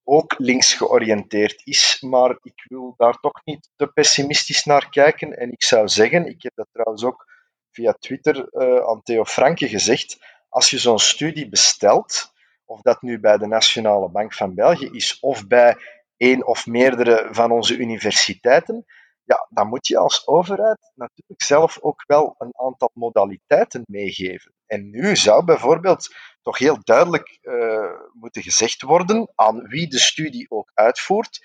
ook 0.04 0.36
links 0.38 0.74
georiënteerd 0.74 1.62
is. 1.64 2.02
Maar 2.02 2.38
ik 2.42 2.66
wil 2.70 2.94
daar 2.98 3.20
toch 3.20 3.42
niet 3.44 3.70
te 3.76 3.88
pessimistisch 3.88 4.64
naar 4.64 4.90
kijken. 4.90 5.38
En 5.38 5.52
ik 5.52 5.64
zou 5.64 5.88
zeggen, 5.88 6.26
ik 6.28 6.44
heb 6.44 6.52
dat 6.56 6.68
trouwens 6.72 7.04
ook 7.04 7.26
via 7.72 7.94
Twitter 8.00 8.48
uh, 8.52 8.90
aan 8.90 9.02
Theo 9.04 9.26
Franke 9.26 9.68
gezegd, 9.68 10.20
als 10.50 10.70
je 10.70 10.78
zo'n 10.78 11.00
studie 11.00 11.50
bestelt, 11.50 12.34
of 12.66 12.82
dat 12.82 13.02
nu 13.02 13.20
bij 13.20 13.38
de 13.38 13.48
Nationale 13.48 14.10
Bank 14.10 14.34
van 14.34 14.56
België 14.56 14.90
is 14.92 15.20
of 15.20 15.48
bij 15.48 15.76
één 16.18 16.48
of 16.48 16.68
meerdere 16.68 17.28
van 17.32 17.52
onze 17.52 17.78
universiteiten, 17.78 18.86
ja, 19.24 19.48
dan 19.50 19.68
moet 19.68 19.88
je 19.88 19.98
als 19.98 20.28
overheid 20.28 20.92
natuurlijk 20.96 21.44
zelf 21.44 21.80
ook 21.82 22.04
wel 22.08 22.36
een 22.38 22.54
aantal 22.56 22.90
modaliteiten 22.94 23.84
meegeven. 23.86 24.54
En 24.66 24.90
nu 24.90 25.16
zou 25.16 25.46
bijvoorbeeld 25.46 26.16
toch 26.42 26.58
heel 26.58 26.78
duidelijk 26.84 27.40
uh, 27.42 27.92
moeten 28.14 28.42
gezegd 28.42 28.82
worden 28.82 29.32
aan 29.36 29.68
wie 29.68 29.88
de 29.88 30.00
studie 30.00 30.50
ook 30.50 30.72
uitvoert, 30.74 31.40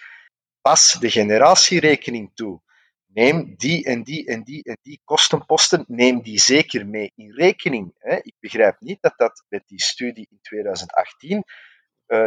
pas 0.61 0.93
de 0.93 1.11
generatierekening 1.11 2.31
toe. 2.35 2.61
Neem 3.07 3.55
die 3.57 3.85
en 3.85 4.03
die 4.03 4.27
en 4.27 4.43
die 4.43 4.65
en 4.65 4.79
die 4.83 5.01
kostenposten, 5.05 5.85
neem 5.87 6.23
die 6.23 6.41
zeker 6.41 6.87
mee 6.87 7.13
in 7.15 7.33
rekening. 7.33 7.95
Ik 8.23 8.35
begrijp 8.41 8.81
niet 8.81 8.99
dat 9.01 9.15
dat 9.17 9.45
met 9.49 9.63
die 9.67 9.83
studie 9.83 10.27
in 10.31 10.39
2018, 10.41 11.31
uh, 11.31 11.39
eh, 11.39 11.68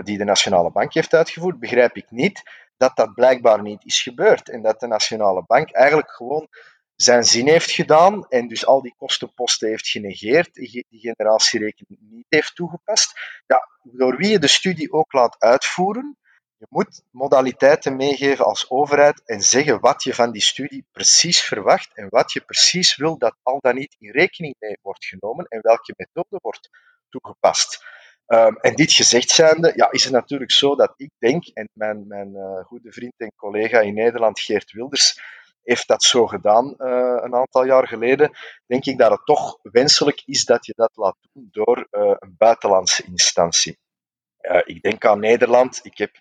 die 0.03 0.17
de 0.17 0.23
Nationale 0.23 0.71
Bank 0.71 0.93
heeft 0.93 1.13
uitgevoerd, 1.13 1.59
begrijp 1.59 1.95
ik 1.95 2.11
niet 2.11 2.41
dat 2.77 2.95
dat 2.95 3.13
blijkbaar 3.13 3.61
niet 3.61 3.85
is 3.85 4.01
gebeurd. 4.01 4.49
En 4.49 4.61
dat 4.61 4.79
de 4.79 4.87
Nationale 4.87 5.43
Bank 5.47 5.71
eigenlijk 5.71 6.11
gewoon 6.11 6.47
zijn 6.95 7.23
zin 7.23 7.47
heeft 7.47 7.71
gedaan 7.71 8.25
en 8.29 8.47
dus 8.47 8.65
al 8.65 8.81
die 8.81 8.95
kostenposten 8.97 9.69
heeft 9.69 9.87
genegeerd, 9.87 10.53
die 10.53 10.85
generatierekening 10.89 11.99
niet 12.01 12.25
heeft 12.29 12.55
toegepast. 12.55 13.13
Ja, 13.45 13.67
door 13.83 14.17
wie 14.17 14.29
je 14.29 14.39
de 14.39 14.47
studie 14.47 14.91
ook 14.91 15.13
laat 15.13 15.35
uitvoeren, 15.39 16.17
je 16.57 16.67
moet 16.69 17.03
modaliteiten 17.11 17.95
meegeven 17.95 18.45
als 18.45 18.69
overheid 18.69 19.21
en 19.25 19.41
zeggen 19.41 19.79
wat 19.79 20.03
je 20.03 20.13
van 20.13 20.31
die 20.31 20.41
studie 20.41 20.85
precies 20.91 21.41
verwacht 21.41 21.95
en 21.95 22.07
wat 22.09 22.31
je 22.33 22.41
precies 22.41 22.95
wil 22.95 23.17
dat 23.17 23.35
al 23.43 23.59
dan 23.59 23.75
niet 23.75 23.95
in 23.99 24.11
rekening 24.11 24.55
mee 24.59 24.77
wordt 24.81 25.05
genomen 25.05 25.45
en 25.45 25.59
welke 25.61 25.93
methode 25.97 26.39
wordt 26.41 26.69
toegepast. 27.09 27.85
Um, 28.33 28.57
en 28.57 28.75
dit 28.75 28.91
gezegd 28.91 29.29
zijnde, 29.29 29.71
ja, 29.75 29.91
is 29.91 30.03
het 30.03 30.13
natuurlijk 30.13 30.51
zo 30.51 30.75
dat 30.75 30.93
ik 30.97 31.09
denk, 31.17 31.45
en 31.45 31.69
mijn, 31.73 32.07
mijn 32.07 32.29
uh, 32.29 32.63
goede 32.65 32.91
vriend 32.91 33.13
en 33.17 33.33
collega 33.35 33.79
in 33.79 33.93
Nederland, 33.93 34.39
Geert 34.39 34.71
Wilders, 34.71 35.21
heeft 35.63 35.87
dat 35.87 36.03
zo 36.03 36.27
gedaan 36.27 36.75
uh, 36.77 37.17
een 37.21 37.35
aantal 37.35 37.65
jaar 37.65 37.87
geleden, 37.87 38.31
denk 38.65 38.85
ik 38.85 38.97
dat 38.97 39.11
het 39.11 39.25
toch 39.25 39.59
wenselijk 39.61 40.21
is 40.25 40.45
dat 40.45 40.65
je 40.65 40.73
dat 40.75 40.91
laat 40.93 41.17
doen 41.33 41.47
door 41.51 41.87
uh, 41.91 42.15
een 42.19 42.35
buitenlandse 42.37 43.03
instantie. 43.03 43.79
Ik 44.63 44.81
denk 44.81 45.05
aan 45.05 45.19
Nederland. 45.19 45.79
Ik 45.83 45.97
heb 45.97 46.11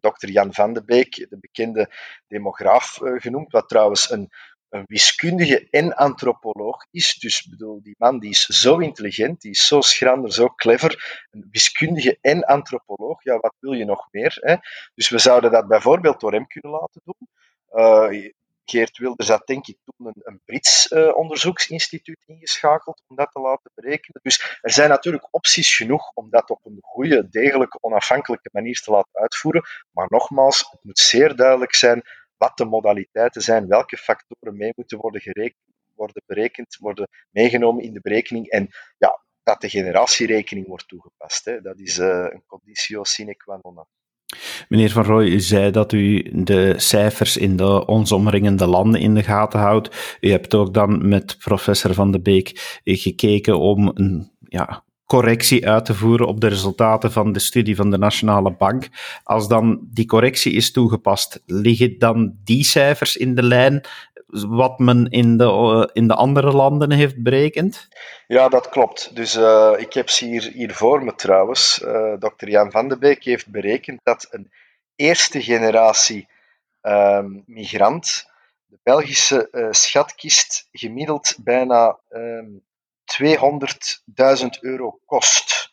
dokter 0.00 0.28
Jan 0.28 0.54
van 0.54 0.72
de 0.72 0.84
Beek, 0.84 1.26
de 1.30 1.38
bekende 1.40 1.90
demograaf, 2.26 2.98
genoemd, 3.02 3.52
wat 3.52 3.68
trouwens 3.68 4.10
een 4.10 4.30
een 4.74 4.84
wiskundige 4.86 5.66
en 5.70 5.94
antropoloog 5.94 6.86
is. 6.90 7.14
Dus 7.14 7.46
bedoel, 7.46 7.82
die 7.82 7.94
man 7.98 8.18
die 8.18 8.30
is 8.30 8.44
zo 8.46 8.78
intelligent, 8.78 9.40
die 9.40 9.50
is 9.50 9.66
zo 9.66 9.80
schrander, 9.80 10.32
zo 10.32 10.48
clever. 10.48 11.26
Een 11.30 11.48
wiskundige 11.50 12.18
en 12.20 12.44
antropoloog, 12.44 13.22
ja, 13.22 13.38
wat 13.38 13.54
wil 13.60 13.72
je 13.72 13.84
nog 13.84 14.08
meer? 14.10 14.36
Hè? 14.40 14.56
Dus 14.94 15.08
we 15.08 15.18
zouden 15.18 15.50
dat 15.50 15.66
bijvoorbeeld 15.68 16.20
door 16.20 16.32
hem 16.32 16.46
kunnen 16.46 16.70
laten 16.70 17.00
doen. 17.04 17.28
Uh, 17.72 18.32
Geert 18.64 18.98
Wilders 18.98 19.28
had 19.28 19.46
denk 19.46 19.66
ik 19.66 19.76
toen 19.84 20.06
een, 20.06 20.20
een 20.22 20.40
Brits 20.44 20.90
uh, 20.90 21.16
onderzoeksinstituut 21.16 22.22
ingeschakeld 22.26 23.02
om 23.06 23.16
dat 23.16 23.32
te 23.32 23.40
laten 23.40 23.70
berekenen. 23.74 24.20
Dus 24.22 24.58
er 24.60 24.72
zijn 24.72 24.88
natuurlijk 24.88 25.28
opties 25.30 25.76
genoeg 25.76 26.10
om 26.14 26.30
dat 26.30 26.50
op 26.50 26.60
een 26.64 26.78
goede, 26.80 27.28
degelijke, 27.28 27.78
onafhankelijke 27.80 28.48
manier 28.52 28.80
te 28.80 28.90
laten 28.90 29.20
uitvoeren. 29.20 29.64
Maar 29.90 30.06
nogmaals, 30.08 30.58
het 30.58 30.80
moet 30.82 30.98
zeer 30.98 31.36
duidelijk 31.36 31.74
zijn 31.74 32.02
wat 32.36 32.56
de 32.56 32.64
modaliteiten 32.64 33.42
zijn, 33.42 33.66
welke 33.66 33.96
factoren 33.96 34.56
mee 34.56 34.72
moeten 34.76 34.98
worden, 34.98 35.54
worden 35.94 36.22
berekend, 36.26 36.76
worden 36.80 37.08
meegenomen 37.30 37.84
in 37.84 37.92
de 37.92 38.00
berekening. 38.00 38.48
En 38.48 38.68
ja, 38.98 39.22
dat 39.42 39.60
de 39.60 39.68
generatierekening 39.68 40.66
wordt 40.66 40.88
toegepast. 40.88 41.44
Hè. 41.44 41.60
Dat 41.60 41.78
is 41.78 41.98
uh, 41.98 42.06
een 42.06 42.42
conditio 42.46 43.04
sine 43.04 43.34
qua 43.36 43.58
non. 43.62 43.86
Meneer 44.68 44.90
Van 44.90 45.04
Rooij, 45.04 45.26
u 45.26 45.40
zei 45.40 45.70
dat 45.70 45.92
u 45.92 46.30
de 46.44 46.74
cijfers 46.78 47.36
in 47.36 47.56
de 47.56 47.86
ons 47.86 48.12
omringende 48.12 48.66
landen 48.66 49.00
in 49.00 49.14
de 49.14 49.22
gaten 49.22 49.60
houdt. 49.60 50.18
U 50.20 50.30
hebt 50.30 50.54
ook 50.54 50.74
dan 50.74 51.08
met 51.08 51.38
professor 51.38 51.94
Van 51.94 52.10
de 52.10 52.20
Beek 52.20 52.80
gekeken 52.84 53.58
om 53.58 53.90
een 53.94 54.32
ja, 54.48 54.84
correctie 55.14 55.68
uit 55.68 55.84
te 55.84 55.94
voeren 55.94 56.26
op 56.26 56.40
de 56.40 56.48
resultaten 56.48 57.12
van 57.12 57.32
de 57.32 57.38
studie 57.38 57.76
van 57.76 57.90
de 57.90 57.98
Nationale 57.98 58.50
Bank. 58.50 58.88
Als 59.24 59.48
dan 59.48 59.80
die 59.90 60.06
correctie 60.06 60.52
is 60.52 60.72
toegepast, 60.72 61.42
liggen 61.46 61.98
dan 61.98 62.36
die 62.44 62.64
cijfers 62.64 63.16
in 63.16 63.34
de 63.34 63.42
lijn 63.42 63.84
wat 64.26 64.78
men 64.78 65.10
in 65.10 65.36
de, 65.36 65.44
eh, 65.44 65.84
in 65.92 66.08
de 66.08 66.14
andere 66.14 66.52
landen 66.52 66.90
heeft 66.90 67.22
berekend? 67.22 67.88
Ja, 68.26 68.48
dat 68.48 68.68
klopt. 68.68 69.16
Dus 69.16 69.36
uh, 69.36 69.72
ik 69.76 69.92
heb 69.92 70.08
ze 70.08 70.24
hier, 70.26 70.50
hier 70.52 70.74
voor 70.74 71.04
me 71.04 71.14
trouwens. 71.14 71.82
Eh, 71.82 72.12
Dr. 72.12 72.48
Jan 72.48 72.70
van 72.70 72.88
de 72.88 72.98
Beek 72.98 73.24
heeft 73.24 73.50
berekend 73.50 74.00
dat 74.02 74.26
een 74.30 74.50
eerste 74.96 75.42
generatie 75.42 76.28
uh, 76.82 77.24
migrant 77.46 78.30
de 78.66 78.78
Belgische 78.82 79.68
schatkist 79.70 80.68
gemiddeld 80.72 81.36
bijna 81.44 81.98
200.000 83.04 83.20
ehm, 84.14 84.48
euro 84.60 85.00
kost. 85.04 85.72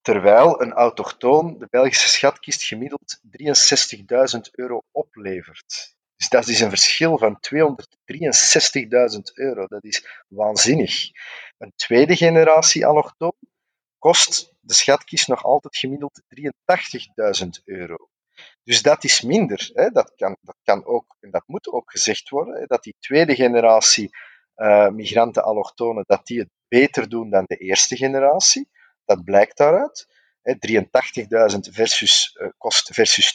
Terwijl 0.00 0.62
een 0.62 0.72
autochtoon 0.72 1.58
de 1.58 1.66
Belgische 1.70 2.08
schatkist 2.08 2.62
gemiddeld 2.62 3.20
63.000 4.34 4.40
euro 4.52 4.82
oplevert. 4.90 5.94
Dus 6.16 6.28
dat 6.28 6.48
is 6.48 6.60
een 6.60 6.68
verschil 6.68 7.18
van 7.18 7.38
263.000 7.54 9.18
euro. 9.34 9.66
Dat 9.66 9.84
is 9.84 10.24
waanzinnig. 10.28 11.10
Een 11.58 11.72
tweede 11.76 12.16
generatie 12.16 12.86
allochtoon 12.86 13.34
kost 13.98 14.52
de 14.60 14.74
schatkist 14.74 15.28
nog 15.28 15.44
altijd 15.44 15.76
gemiddeld 15.76 16.22
83.000 17.42 17.48
euro. 17.64 18.08
Dus 18.64 18.82
dat 18.82 19.04
is 19.04 19.20
minder. 19.20 19.70
Hè. 19.72 19.90
Dat, 19.90 20.12
kan, 20.16 20.36
dat 20.40 20.56
kan 20.62 20.84
ook, 20.84 21.16
en 21.20 21.30
dat 21.30 21.42
moet 21.46 21.68
ook 21.68 21.90
gezegd 21.90 22.28
worden, 22.28 22.54
hè, 22.54 22.66
dat 22.66 22.82
die 22.82 22.96
tweede 22.98 23.34
generatie 23.34 24.10
uh, 24.56 24.88
migranten 24.88 25.44
allochtonen, 25.44 26.04
dat 26.06 26.26
die 26.26 26.38
het 26.38 26.50
beter 26.78 27.08
doen 27.08 27.30
dan 27.30 27.44
de 27.46 27.56
eerste 27.56 27.96
generatie. 27.96 28.68
Dat 29.04 29.24
blijkt 29.24 29.56
daaruit. 29.56 30.06
83.000 30.42 31.58
versus, 31.70 32.38
uh, 32.40 32.48
kost 32.58 32.94
versus 32.94 33.32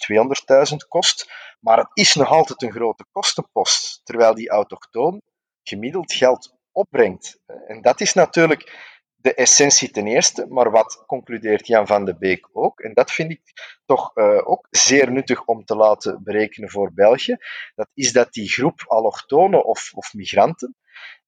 200.000 0.72 0.88
kost. 0.88 1.32
Maar 1.60 1.78
het 1.78 1.90
is 1.94 2.16
nog 2.16 2.30
altijd 2.30 2.62
een 2.62 2.72
grote 2.72 3.06
kostenpost, 3.12 4.02
terwijl 4.04 4.34
die 4.34 4.50
autochtoon 4.50 5.22
gemiddeld 5.64 6.14
geld 6.14 6.56
opbrengt. 6.72 7.40
En 7.68 7.82
dat 7.82 8.02
is 8.02 8.14
natuurlijk 8.14 8.96
de 9.16 9.34
essentie 9.34 9.92
ten 9.92 10.08
eerste, 10.08 10.46
maar 10.50 10.72
wat 10.72 11.04
concludeert 11.06 11.68
Jan 11.68 11.88
van 11.88 12.06
de 12.06 12.18
Beek 12.18 12.50
ook, 12.52 12.80
en 12.80 12.94
dat 12.94 13.12
vind 13.12 13.32
ik 13.32 13.42
toch 13.86 14.12
uh, 14.16 14.50
ook 14.50 14.68
zeer 14.70 15.12
nuttig 15.12 15.46
om 15.46 15.66
te 15.66 15.76
laten 15.76 16.24
berekenen 16.24 16.70
voor 16.70 16.94
België, 16.94 17.38
dat 17.76 17.90
is 17.94 18.12
dat 18.12 18.34
die 18.34 18.50
groep 18.50 18.84
allochtonen 18.88 19.66
of, 19.66 19.92
of 19.94 20.14
migranten, 20.14 20.76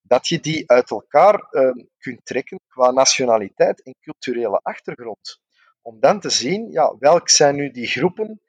dat 0.02 0.28
je 0.28 0.40
die 0.40 0.70
uit 0.70 0.90
elkaar 0.90 1.46
uh, 1.50 1.70
kunt 1.98 2.20
trekken 2.24 2.60
qua 2.68 2.90
nationaliteit 2.90 3.82
en 3.82 3.94
culturele 4.00 4.60
achtergrond. 4.62 5.40
Om 5.82 6.00
dan 6.00 6.20
te 6.20 6.30
zien, 6.30 6.70
ja, 6.70 6.96
welk 6.98 7.28
zijn 7.28 7.54
nu 7.54 7.70
die 7.70 7.86
groepen 7.86 8.40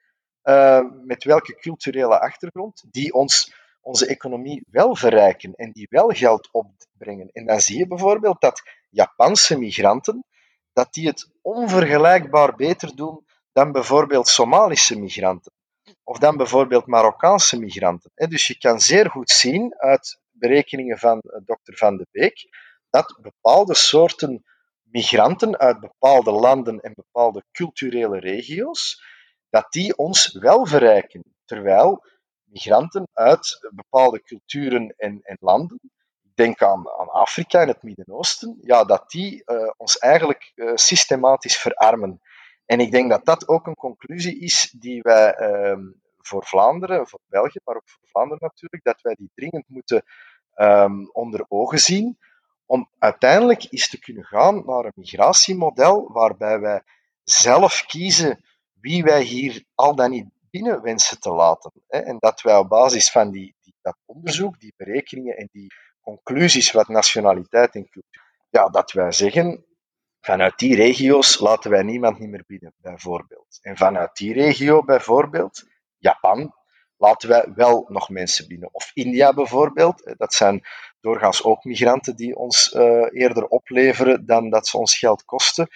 uh, 0.44 0.80
met 1.04 1.24
welke 1.24 1.54
culturele 1.54 2.20
achtergrond 2.20 2.84
die 2.90 3.12
ons, 3.12 3.54
onze 3.80 4.06
economie 4.06 4.64
wel 4.70 4.96
verrijken 4.96 5.54
en 5.54 5.72
die 5.72 5.86
wel 5.90 6.08
geld 6.08 6.48
opbrengen. 6.52 7.30
En 7.32 7.46
dan 7.46 7.60
zie 7.60 7.78
je 7.78 7.86
bijvoorbeeld 7.86 8.40
dat 8.40 8.62
Japanse 8.90 9.58
migranten 9.58 10.24
dat 10.72 10.92
die 10.92 11.06
het 11.06 11.30
onvergelijkbaar 11.42 12.54
beter 12.54 12.96
doen 12.96 13.26
dan 13.52 13.72
bijvoorbeeld 13.72 14.28
Somalische 14.28 14.98
migranten. 14.98 15.52
Of 16.04 16.18
dan 16.18 16.36
bijvoorbeeld 16.36 16.86
Marokkaanse 16.86 17.58
migranten. 17.58 18.10
Dus 18.14 18.46
je 18.46 18.58
kan 18.58 18.80
zeer 18.80 19.10
goed 19.10 19.30
zien 19.30 19.74
uit 19.78 20.20
berekeningen 20.32 20.98
van 20.98 21.20
eh, 21.20 21.40
dokter 21.44 21.76
Van 21.76 21.96
de 21.96 22.06
Beek 22.10 22.48
dat 22.90 23.18
bepaalde 23.20 23.74
soorten 23.74 24.44
migranten 24.82 25.58
uit 25.58 25.80
bepaalde 25.80 26.30
landen 26.30 26.80
en 26.80 26.92
bepaalde 26.94 27.44
culturele 27.52 28.18
regio's 28.18 29.02
dat 29.48 29.72
die 29.72 29.96
ons 29.96 30.32
wel 30.32 30.66
verrijken. 30.66 31.22
Terwijl 31.44 32.04
migranten 32.44 33.08
uit 33.12 33.68
bepaalde 33.74 34.22
culturen 34.22 34.94
en, 34.96 35.20
en 35.22 35.36
landen, 35.40 35.78
ik 36.22 36.36
denk 36.36 36.62
aan, 36.62 36.90
aan 36.98 37.08
Afrika 37.08 37.60
en 37.60 37.68
het 37.68 37.82
Midden-Oosten, 37.82 38.58
ja, 38.60 38.84
dat 38.84 39.10
die 39.10 39.42
uh, 39.46 39.70
ons 39.76 39.98
eigenlijk 39.98 40.52
uh, 40.54 40.72
systematisch 40.74 41.56
verarmen. 41.56 42.20
En 42.66 42.80
ik 42.80 42.90
denk 42.90 43.10
dat 43.10 43.24
dat 43.24 43.48
ook 43.48 43.66
een 43.66 43.74
conclusie 43.74 44.40
is 44.40 44.74
die 44.78 45.02
wij 45.02 45.38
uh, 45.40 45.76
voor 46.26 46.44
Vlaanderen, 46.46 47.06
voor 47.08 47.20
België, 47.26 47.58
maar 47.64 47.76
ook 47.76 47.88
voor 47.88 48.08
Vlaanderen 48.08 48.42
natuurlijk, 48.42 48.84
dat 48.84 49.00
wij 49.00 49.14
die 49.14 49.30
dringend 49.34 49.68
moeten 49.68 50.04
um, 50.56 51.10
onder 51.12 51.44
ogen 51.48 51.78
zien, 51.78 52.18
om 52.66 52.88
uiteindelijk 52.98 53.66
eens 53.70 53.88
te 53.88 53.98
kunnen 53.98 54.24
gaan 54.24 54.62
naar 54.66 54.84
een 54.84 54.92
migratiemodel 54.94 56.12
waarbij 56.12 56.60
wij 56.60 56.82
zelf 57.24 57.84
kiezen 57.86 58.44
wie 58.80 59.02
wij 59.02 59.22
hier 59.22 59.64
al 59.74 59.94
dan 59.94 60.10
niet 60.10 60.28
binnen 60.50 60.82
wensen 60.82 61.20
te 61.20 61.30
laten. 61.30 61.72
Hè, 61.88 61.98
en 61.98 62.16
dat 62.18 62.40
wij 62.40 62.56
op 62.56 62.68
basis 62.68 63.10
van 63.10 63.30
die, 63.30 63.56
die, 63.62 63.74
dat 63.82 63.96
onderzoek, 64.04 64.60
die 64.60 64.74
berekeningen 64.76 65.36
en 65.36 65.48
die 65.52 65.72
conclusies 66.00 66.72
wat 66.72 66.88
nationaliteit 66.88 67.74
en 67.74 67.88
cultuur, 67.88 68.46
ja, 68.50 68.68
dat 68.68 68.92
wij 68.92 69.12
zeggen, 69.12 69.64
vanuit 70.20 70.58
die 70.58 70.76
regio's 70.76 71.38
laten 71.38 71.70
wij 71.70 71.82
niemand 71.82 72.18
niet 72.18 72.28
meer 72.28 72.44
binnen, 72.46 72.74
bijvoorbeeld. 72.76 73.58
En 73.60 73.76
vanuit 73.76 74.16
die 74.16 74.32
regio, 74.32 74.84
bijvoorbeeld, 74.84 75.64
Japan, 76.02 76.54
laten 76.96 77.28
wij 77.28 77.52
wel 77.54 77.86
nog 77.88 78.08
mensen 78.08 78.48
binnen. 78.48 78.68
Of 78.72 78.90
India 78.94 79.32
bijvoorbeeld, 79.32 80.14
dat 80.16 80.34
zijn 80.34 80.62
doorgaans 81.00 81.44
ook 81.44 81.64
migranten 81.64 82.16
die 82.16 82.36
ons 82.36 82.72
uh, 82.72 82.82
eerder 83.10 83.46
opleveren 83.46 84.26
dan 84.26 84.50
dat 84.50 84.66
ze 84.66 84.78
ons 84.78 84.98
geld 84.98 85.24
kosten 85.24 85.68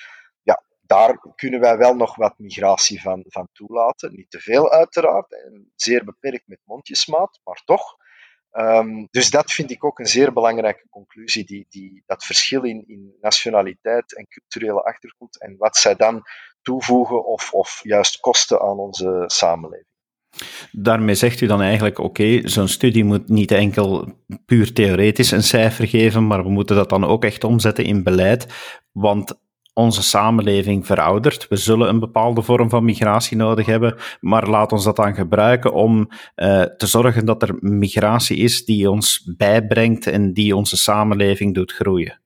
daar 0.86 1.18
kunnen 1.34 1.60
wij 1.60 1.76
wel 1.76 1.94
nog 1.94 2.16
wat 2.16 2.38
migratie 2.38 3.00
van, 3.00 3.24
van 3.28 3.48
toelaten. 3.52 4.14
Niet 4.14 4.30
te 4.30 4.40
veel, 4.40 4.70
uiteraard, 4.70 5.32
en 5.32 5.72
zeer 5.74 6.04
beperkt 6.04 6.46
met 6.46 6.60
mondjesmaat, 6.64 7.40
maar 7.44 7.62
toch. 7.64 7.96
Um, 8.52 9.08
dus 9.10 9.30
dat 9.30 9.52
vind 9.52 9.70
ik 9.70 9.84
ook 9.84 9.98
een 9.98 10.06
zeer 10.06 10.32
belangrijke 10.32 10.88
conclusie, 10.88 11.44
die, 11.44 11.66
die, 11.68 12.02
dat 12.06 12.24
verschil 12.24 12.62
in, 12.64 12.84
in 12.86 13.16
nationaliteit 13.20 14.16
en 14.16 14.28
culturele 14.28 14.82
achtergrond 14.82 15.40
en 15.40 15.56
wat 15.56 15.76
zij 15.76 15.94
dan 15.94 16.22
toevoegen 16.62 17.24
of, 17.24 17.52
of 17.52 17.80
juist 17.82 18.20
kosten 18.20 18.60
aan 18.60 18.78
onze 18.78 19.24
samenleving. 19.26 19.95
Daarmee 20.72 21.14
zegt 21.14 21.40
u 21.40 21.46
dan 21.46 21.62
eigenlijk, 21.62 21.98
oké, 21.98 22.48
zo'n 22.48 22.68
studie 22.68 23.04
moet 23.04 23.28
niet 23.28 23.50
enkel 23.50 24.08
puur 24.46 24.72
theoretisch 24.72 25.30
een 25.30 25.42
cijfer 25.42 25.88
geven, 25.88 26.26
maar 26.26 26.42
we 26.42 26.50
moeten 26.50 26.76
dat 26.76 26.88
dan 26.88 27.04
ook 27.04 27.24
echt 27.24 27.44
omzetten 27.44 27.84
in 27.84 28.02
beleid, 28.02 28.46
want 28.92 29.34
onze 29.76 30.02
samenleving 30.02 30.86
veroudert. 30.86 31.48
We 31.48 31.56
zullen 31.56 31.88
een 31.88 31.98
bepaalde 31.98 32.42
vorm 32.42 32.70
van 32.70 32.84
migratie 32.84 33.36
nodig 33.36 33.66
hebben, 33.66 33.96
maar 34.20 34.48
laat 34.48 34.72
ons 34.72 34.84
dat 34.84 34.96
dan 34.96 35.14
gebruiken 35.14 35.72
om 35.72 36.08
uh, 36.36 36.62
te 36.62 36.86
zorgen 36.86 37.26
dat 37.26 37.42
er 37.42 37.56
migratie 37.60 38.36
is 38.36 38.64
die 38.64 38.90
ons 38.90 39.32
bijbrengt 39.36 40.06
en 40.06 40.32
die 40.32 40.56
onze 40.56 40.76
samenleving 40.76 41.54
doet 41.54 41.72
groeien. 41.72 42.20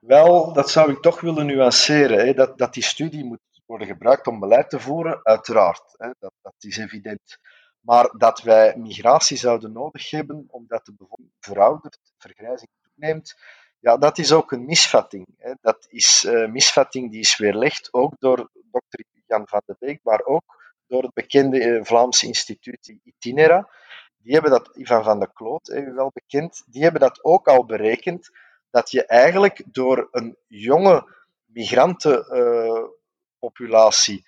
Wel, 0.00 0.52
dat 0.52 0.70
zou 0.70 0.90
ik 0.90 1.00
toch 1.00 1.20
willen 1.20 1.46
nuanceren. 1.46 2.26
Hè. 2.26 2.34
Dat, 2.34 2.58
dat 2.58 2.74
die 2.74 2.82
studie 2.82 3.24
moet 3.24 3.40
worden 3.66 3.86
gebruikt 3.86 4.26
om 4.26 4.40
beleid 4.40 4.70
te 4.70 4.80
voeren, 4.80 5.20
uiteraard. 5.22 5.94
Hè. 5.96 6.08
Dat, 6.18 6.32
dat 6.42 6.54
is 6.58 6.76
evident. 6.76 7.38
Maar 7.84 8.14
dat 8.16 8.42
wij 8.42 8.76
migratie 8.76 9.36
zouden 9.36 9.72
nodig 9.72 10.10
hebben 10.10 10.46
omdat 10.50 10.84
de 10.84 10.92
bevolking 10.92 11.32
veroudert, 11.40 11.98
vergrijzing 12.16 12.70
toeneemt, 12.82 13.34
ja, 13.78 13.96
dat 13.96 14.18
is 14.18 14.32
ook 14.32 14.52
een 14.52 14.64
misvatting. 14.64 15.26
Hè. 15.36 15.52
Dat 15.60 15.86
is 15.88 16.24
een 16.26 16.42
uh, 16.42 16.50
misvatting 16.50 17.10
die 17.10 17.20
is 17.20 17.36
weerlegd 17.36 17.92
ook 17.92 18.14
door 18.18 18.50
dokter 18.70 19.04
Jan 19.26 19.48
van 19.48 19.62
de 19.64 19.76
Beek, 19.78 20.00
maar 20.02 20.24
ook 20.24 20.62
door 20.86 21.02
het 21.02 21.12
bekende 21.12 21.60
uh, 21.60 21.84
Vlaamse 21.84 22.26
instituut 22.26 22.96
Itinera. 23.02 23.70
Die 24.16 24.32
hebben 24.32 24.50
dat, 24.50 24.76
Ivan 24.76 25.04
van 25.04 25.20
de 25.20 25.32
Kloot, 25.32 25.66
hè, 25.66 25.92
wel 25.92 26.10
bekend, 26.12 26.64
die 26.66 26.82
hebben 26.82 27.00
dat 27.00 27.24
ook 27.24 27.48
al 27.48 27.64
berekend, 27.64 28.30
dat 28.70 28.90
je 28.90 29.06
eigenlijk 29.06 29.62
door 29.66 30.08
een 30.10 30.36
jonge 30.46 31.08
migrantenpopulatie 31.44 34.18
uh, 34.18 34.24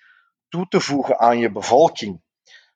toe 0.47 0.67
te 0.67 0.79
voegen 0.79 1.19
aan 1.19 1.39
je 1.39 1.51
bevolking, 1.51 2.21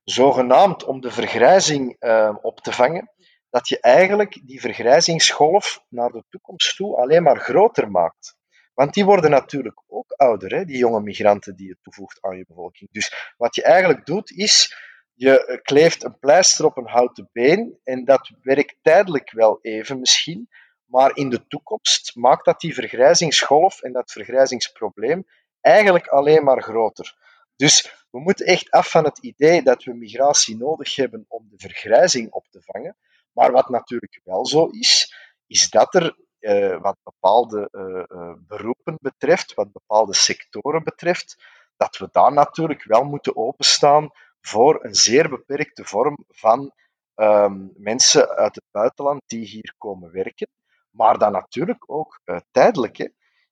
zogenaamd 0.03 0.83
om 0.83 1.01
de 1.01 1.11
vergrijzing 1.11 1.95
uh, 1.99 2.35
op 2.41 2.59
te 2.59 2.71
vangen, 2.71 3.11
dat 3.49 3.67
je 3.67 3.79
eigenlijk 3.79 4.41
die 4.47 4.61
vergrijzingsgolf 4.61 5.85
naar 5.89 6.09
de 6.09 6.23
toekomst 6.29 6.75
toe 6.75 6.95
alleen 6.95 7.23
maar 7.23 7.39
groter 7.39 7.91
maakt. 7.91 8.35
Want 8.73 8.93
die 8.93 9.05
worden 9.05 9.29
natuurlijk 9.29 9.81
ook 9.87 10.11
ouder, 10.11 10.55
hè, 10.55 10.65
die 10.65 10.77
jonge 10.77 11.01
migranten 11.01 11.55
die 11.55 11.67
je 11.67 11.77
toevoegt 11.81 12.21
aan 12.21 12.37
je 12.37 12.45
bevolking. 12.47 12.91
Dus 12.91 13.33
wat 13.37 13.55
je 13.55 13.63
eigenlijk 13.63 14.05
doet, 14.05 14.31
is 14.31 14.75
je 15.13 15.59
kleeft 15.63 16.03
een 16.03 16.19
pleister 16.19 16.65
op 16.65 16.77
een 16.77 16.87
houten 16.87 17.29
been 17.31 17.79
en 17.83 18.05
dat 18.05 18.31
werkt 18.41 18.75
tijdelijk 18.81 19.31
wel 19.31 19.59
even 19.61 19.99
misschien, 19.99 20.49
Maar 20.85 21.15
in 21.15 21.29
de 21.29 21.47
toekomst 21.47 22.15
maakt 22.15 22.45
dat 22.45 22.59
die 22.59 22.73
vergrijzingsgolf 22.73 23.81
en 23.81 23.93
dat 23.93 24.11
vergrijzingsprobleem 24.11 25.25
eigenlijk 25.61 26.07
alleen 26.07 26.43
maar 26.43 26.61
groter. 26.61 27.15
Dus 27.55 28.05
we 28.11 28.19
moeten 28.19 28.45
echt 28.45 28.71
af 28.71 28.89
van 28.89 29.03
het 29.03 29.17
idee 29.17 29.63
dat 29.63 29.83
we 29.83 29.93
migratie 29.93 30.57
nodig 30.57 30.95
hebben 30.95 31.25
om 31.27 31.47
de 31.49 31.57
vergrijzing 31.57 32.31
op 32.31 32.47
te 32.49 32.61
vangen. 32.61 32.97
Maar 33.31 33.51
wat 33.51 33.69
natuurlijk 33.69 34.21
wel 34.23 34.45
zo 34.45 34.65
is, 34.65 35.15
is 35.47 35.69
dat 35.69 35.95
er 35.95 36.15
uh, 36.39 36.81
wat 36.81 36.97
bepaalde 37.03 37.67
uh, 37.71 38.03
uh, 38.17 38.33
beroepen 38.47 38.97
betreft, 39.01 39.53
wat 39.53 39.71
bepaalde 39.71 40.13
sectoren 40.13 40.83
betreft, 40.83 41.43
dat 41.77 41.97
we 41.97 42.09
daar 42.11 42.33
natuurlijk 42.33 42.83
wel 42.83 43.03
moeten 43.03 43.35
openstaan 43.35 44.09
voor 44.41 44.85
een 44.85 44.95
zeer 44.95 45.29
beperkte 45.29 45.85
vorm 45.85 46.17
van 46.27 46.71
um, 47.15 47.71
mensen 47.75 48.29
uit 48.29 48.55
het 48.55 48.65
buitenland 48.71 49.21
die 49.25 49.45
hier 49.45 49.73
komen 49.77 50.11
werken. 50.11 50.47
Maar 50.89 51.17
dan 51.17 51.31
natuurlijk 51.31 51.83
ook 51.91 52.21
tijdelijk. 52.51 53.11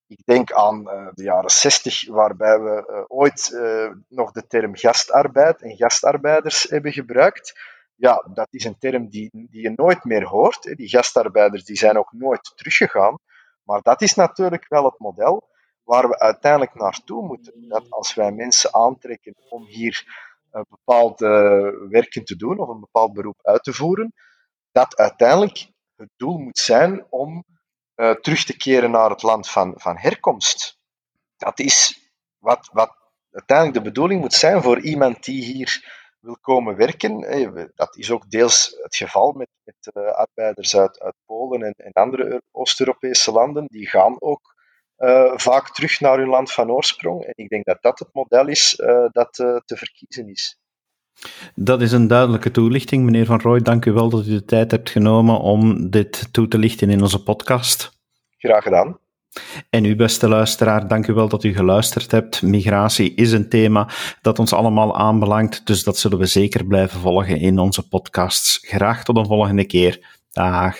Ik 0.09 0.25
denk 0.25 0.51
aan 0.51 0.83
de 1.13 1.23
jaren 1.23 1.49
60, 1.49 2.07
waarbij 2.07 2.59
we 2.59 3.05
ooit 3.07 3.57
nog 4.07 4.31
de 4.31 4.47
term 4.47 4.75
gastarbeid 4.75 5.61
en 5.61 5.75
gastarbeiders 5.75 6.63
hebben 6.63 6.91
gebruikt 6.91 7.53
ja, 7.99 8.25
dat 8.33 8.47
is 8.49 8.63
een 8.63 8.77
term 8.77 9.09
die, 9.09 9.29
die 9.31 9.61
je 9.61 9.73
nooit 9.75 10.03
meer 10.03 10.25
hoort. 10.25 10.63
Die 10.77 10.89
gastarbeiders 10.89 11.63
die 11.63 11.77
zijn 11.77 11.97
ook 11.97 12.11
nooit 12.11 12.51
teruggegaan. 12.55 13.19
Maar 13.63 13.81
dat 13.81 14.01
is 14.01 14.15
natuurlijk 14.15 14.65
wel 14.67 14.83
het 14.83 14.99
model 14.99 15.49
waar 15.83 16.07
we 16.07 16.19
uiteindelijk 16.19 16.73
naartoe 16.73 17.25
moeten. 17.25 17.67
Dat 17.67 17.89
als 17.89 18.13
wij 18.13 18.31
mensen 18.31 18.73
aantrekken 18.73 19.35
om 19.49 19.65
hier 19.65 20.27
een 20.51 20.65
bepaald 20.69 21.19
werken 21.89 22.23
te 22.23 22.35
doen 22.35 22.59
of 22.59 22.67
een 22.67 22.79
bepaald 22.79 23.13
beroep 23.13 23.39
uit 23.41 23.63
te 23.63 23.73
voeren, 23.73 24.13
dat 24.71 24.97
uiteindelijk 24.97 25.69
het 25.95 26.09
doel 26.17 26.37
moet 26.37 26.57
zijn 26.57 27.05
om 27.09 27.43
uh, 27.99 28.11
terug 28.11 28.43
te 28.43 28.57
keren 28.57 28.91
naar 28.91 29.09
het 29.09 29.21
land 29.21 29.49
van, 29.49 29.73
van 29.77 29.97
herkomst. 29.97 30.77
Dat 31.37 31.59
is 31.59 32.09
wat, 32.37 32.69
wat 32.71 32.95
uiteindelijk 33.31 33.77
de 33.77 33.89
bedoeling 33.89 34.21
moet 34.21 34.33
zijn 34.33 34.61
voor 34.61 34.79
iemand 34.79 35.23
die 35.23 35.43
hier 35.43 35.97
wil 36.19 36.37
komen 36.41 36.75
werken. 36.75 37.71
Dat 37.75 37.97
is 37.97 38.11
ook 38.11 38.29
deels 38.29 38.77
het 38.81 38.95
geval 38.95 39.31
met, 39.31 39.49
met 39.63 39.91
uh, 39.93 40.11
arbeiders 40.11 40.77
uit, 40.77 40.99
uit 40.99 41.15
Polen 41.25 41.61
en, 41.61 41.73
en 41.77 41.91
andere 41.91 42.41
Oost-Europese 42.51 43.31
landen. 43.31 43.65
Die 43.67 43.89
gaan 43.89 44.21
ook 44.21 44.57
vaak 45.35 45.73
terug 45.73 45.99
naar 45.99 46.17
hun 46.17 46.27
land 46.27 46.51
van 46.51 46.71
oorsprong. 46.71 47.23
En 47.23 47.33
ik 47.35 47.49
denk 47.49 47.65
dat 47.65 47.81
dat 47.81 47.99
het 47.99 48.13
model 48.13 48.47
is 48.47 48.75
dat 49.11 49.33
te 49.33 49.75
verkiezen 49.77 50.29
is. 50.29 50.57
Dat 51.55 51.81
is 51.81 51.91
een 51.91 52.07
duidelijke 52.07 52.51
toelichting, 52.51 53.03
meneer 53.03 53.25
Van 53.25 53.41
Rooij. 53.41 53.61
Dank 53.61 53.85
u 53.85 53.91
wel 53.91 54.09
dat 54.09 54.25
u 54.25 54.29
de 54.29 54.45
tijd 54.45 54.71
hebt 54.71 54.89
genomen 54.89 55.39
om 55.39 55.89
dit 55.89 56.33
toe 56.33 56.47
te 56.47 56.57
lichten 56.57 56.89
in 56.89 57.01
onze 57.01 57.23
podcast. 57.23 57.97
Graag 58.37 58.63
gedaan. 58.63 58.97
En 59.69 59.85
u, 59.85 59.95
beste 59.95 60.27
luisteraar, 60.27 60.87
dank 60.87 61.07
u 61.07 61.13
wel 61.13 61.29
dat 61.29 61.43
u 61.43 61.53
geluisterd 61.53 62.11
hebt. 62.11 62.41
Migratie 62.41 63.13
is 63.13 63.31
een 63.31 63.49
thema 63.49 63.89
dat 64.21 64.39
ons 64.39 64.53
allemaal 64.53 64.97
aanbelangt, 64.97 65.65
dus 65.65 65.83
dat 65.83 65.97
zullen 65.97 66.17
we 66.17 66.25
zeker 66.25 66.65
blijven 66.65 66.99
volgen 66.99 67.39
in 67.39 67.59
onze 67.59 67.87
podcasts. 67.87 68.59
Graag 68.61 69.03
tot 69.03 69.17
een 69.17 69.25
volgende 69.25 69.65
keer. 69.65 70.17
Dag. 70.31 70.75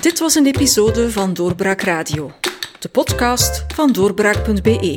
Dit 0.00 0.18
was 0.18 0.34
een 0.34 0.46
episode 0.46 1.10
van 1.10 1.34
Doorbraak 1.34 1.80
Radio, 1.80 2.30
de 2.78 2.88
podcast 2.88 3.64
van 3.74 3.92
doorbraak.be. 3.92 4.96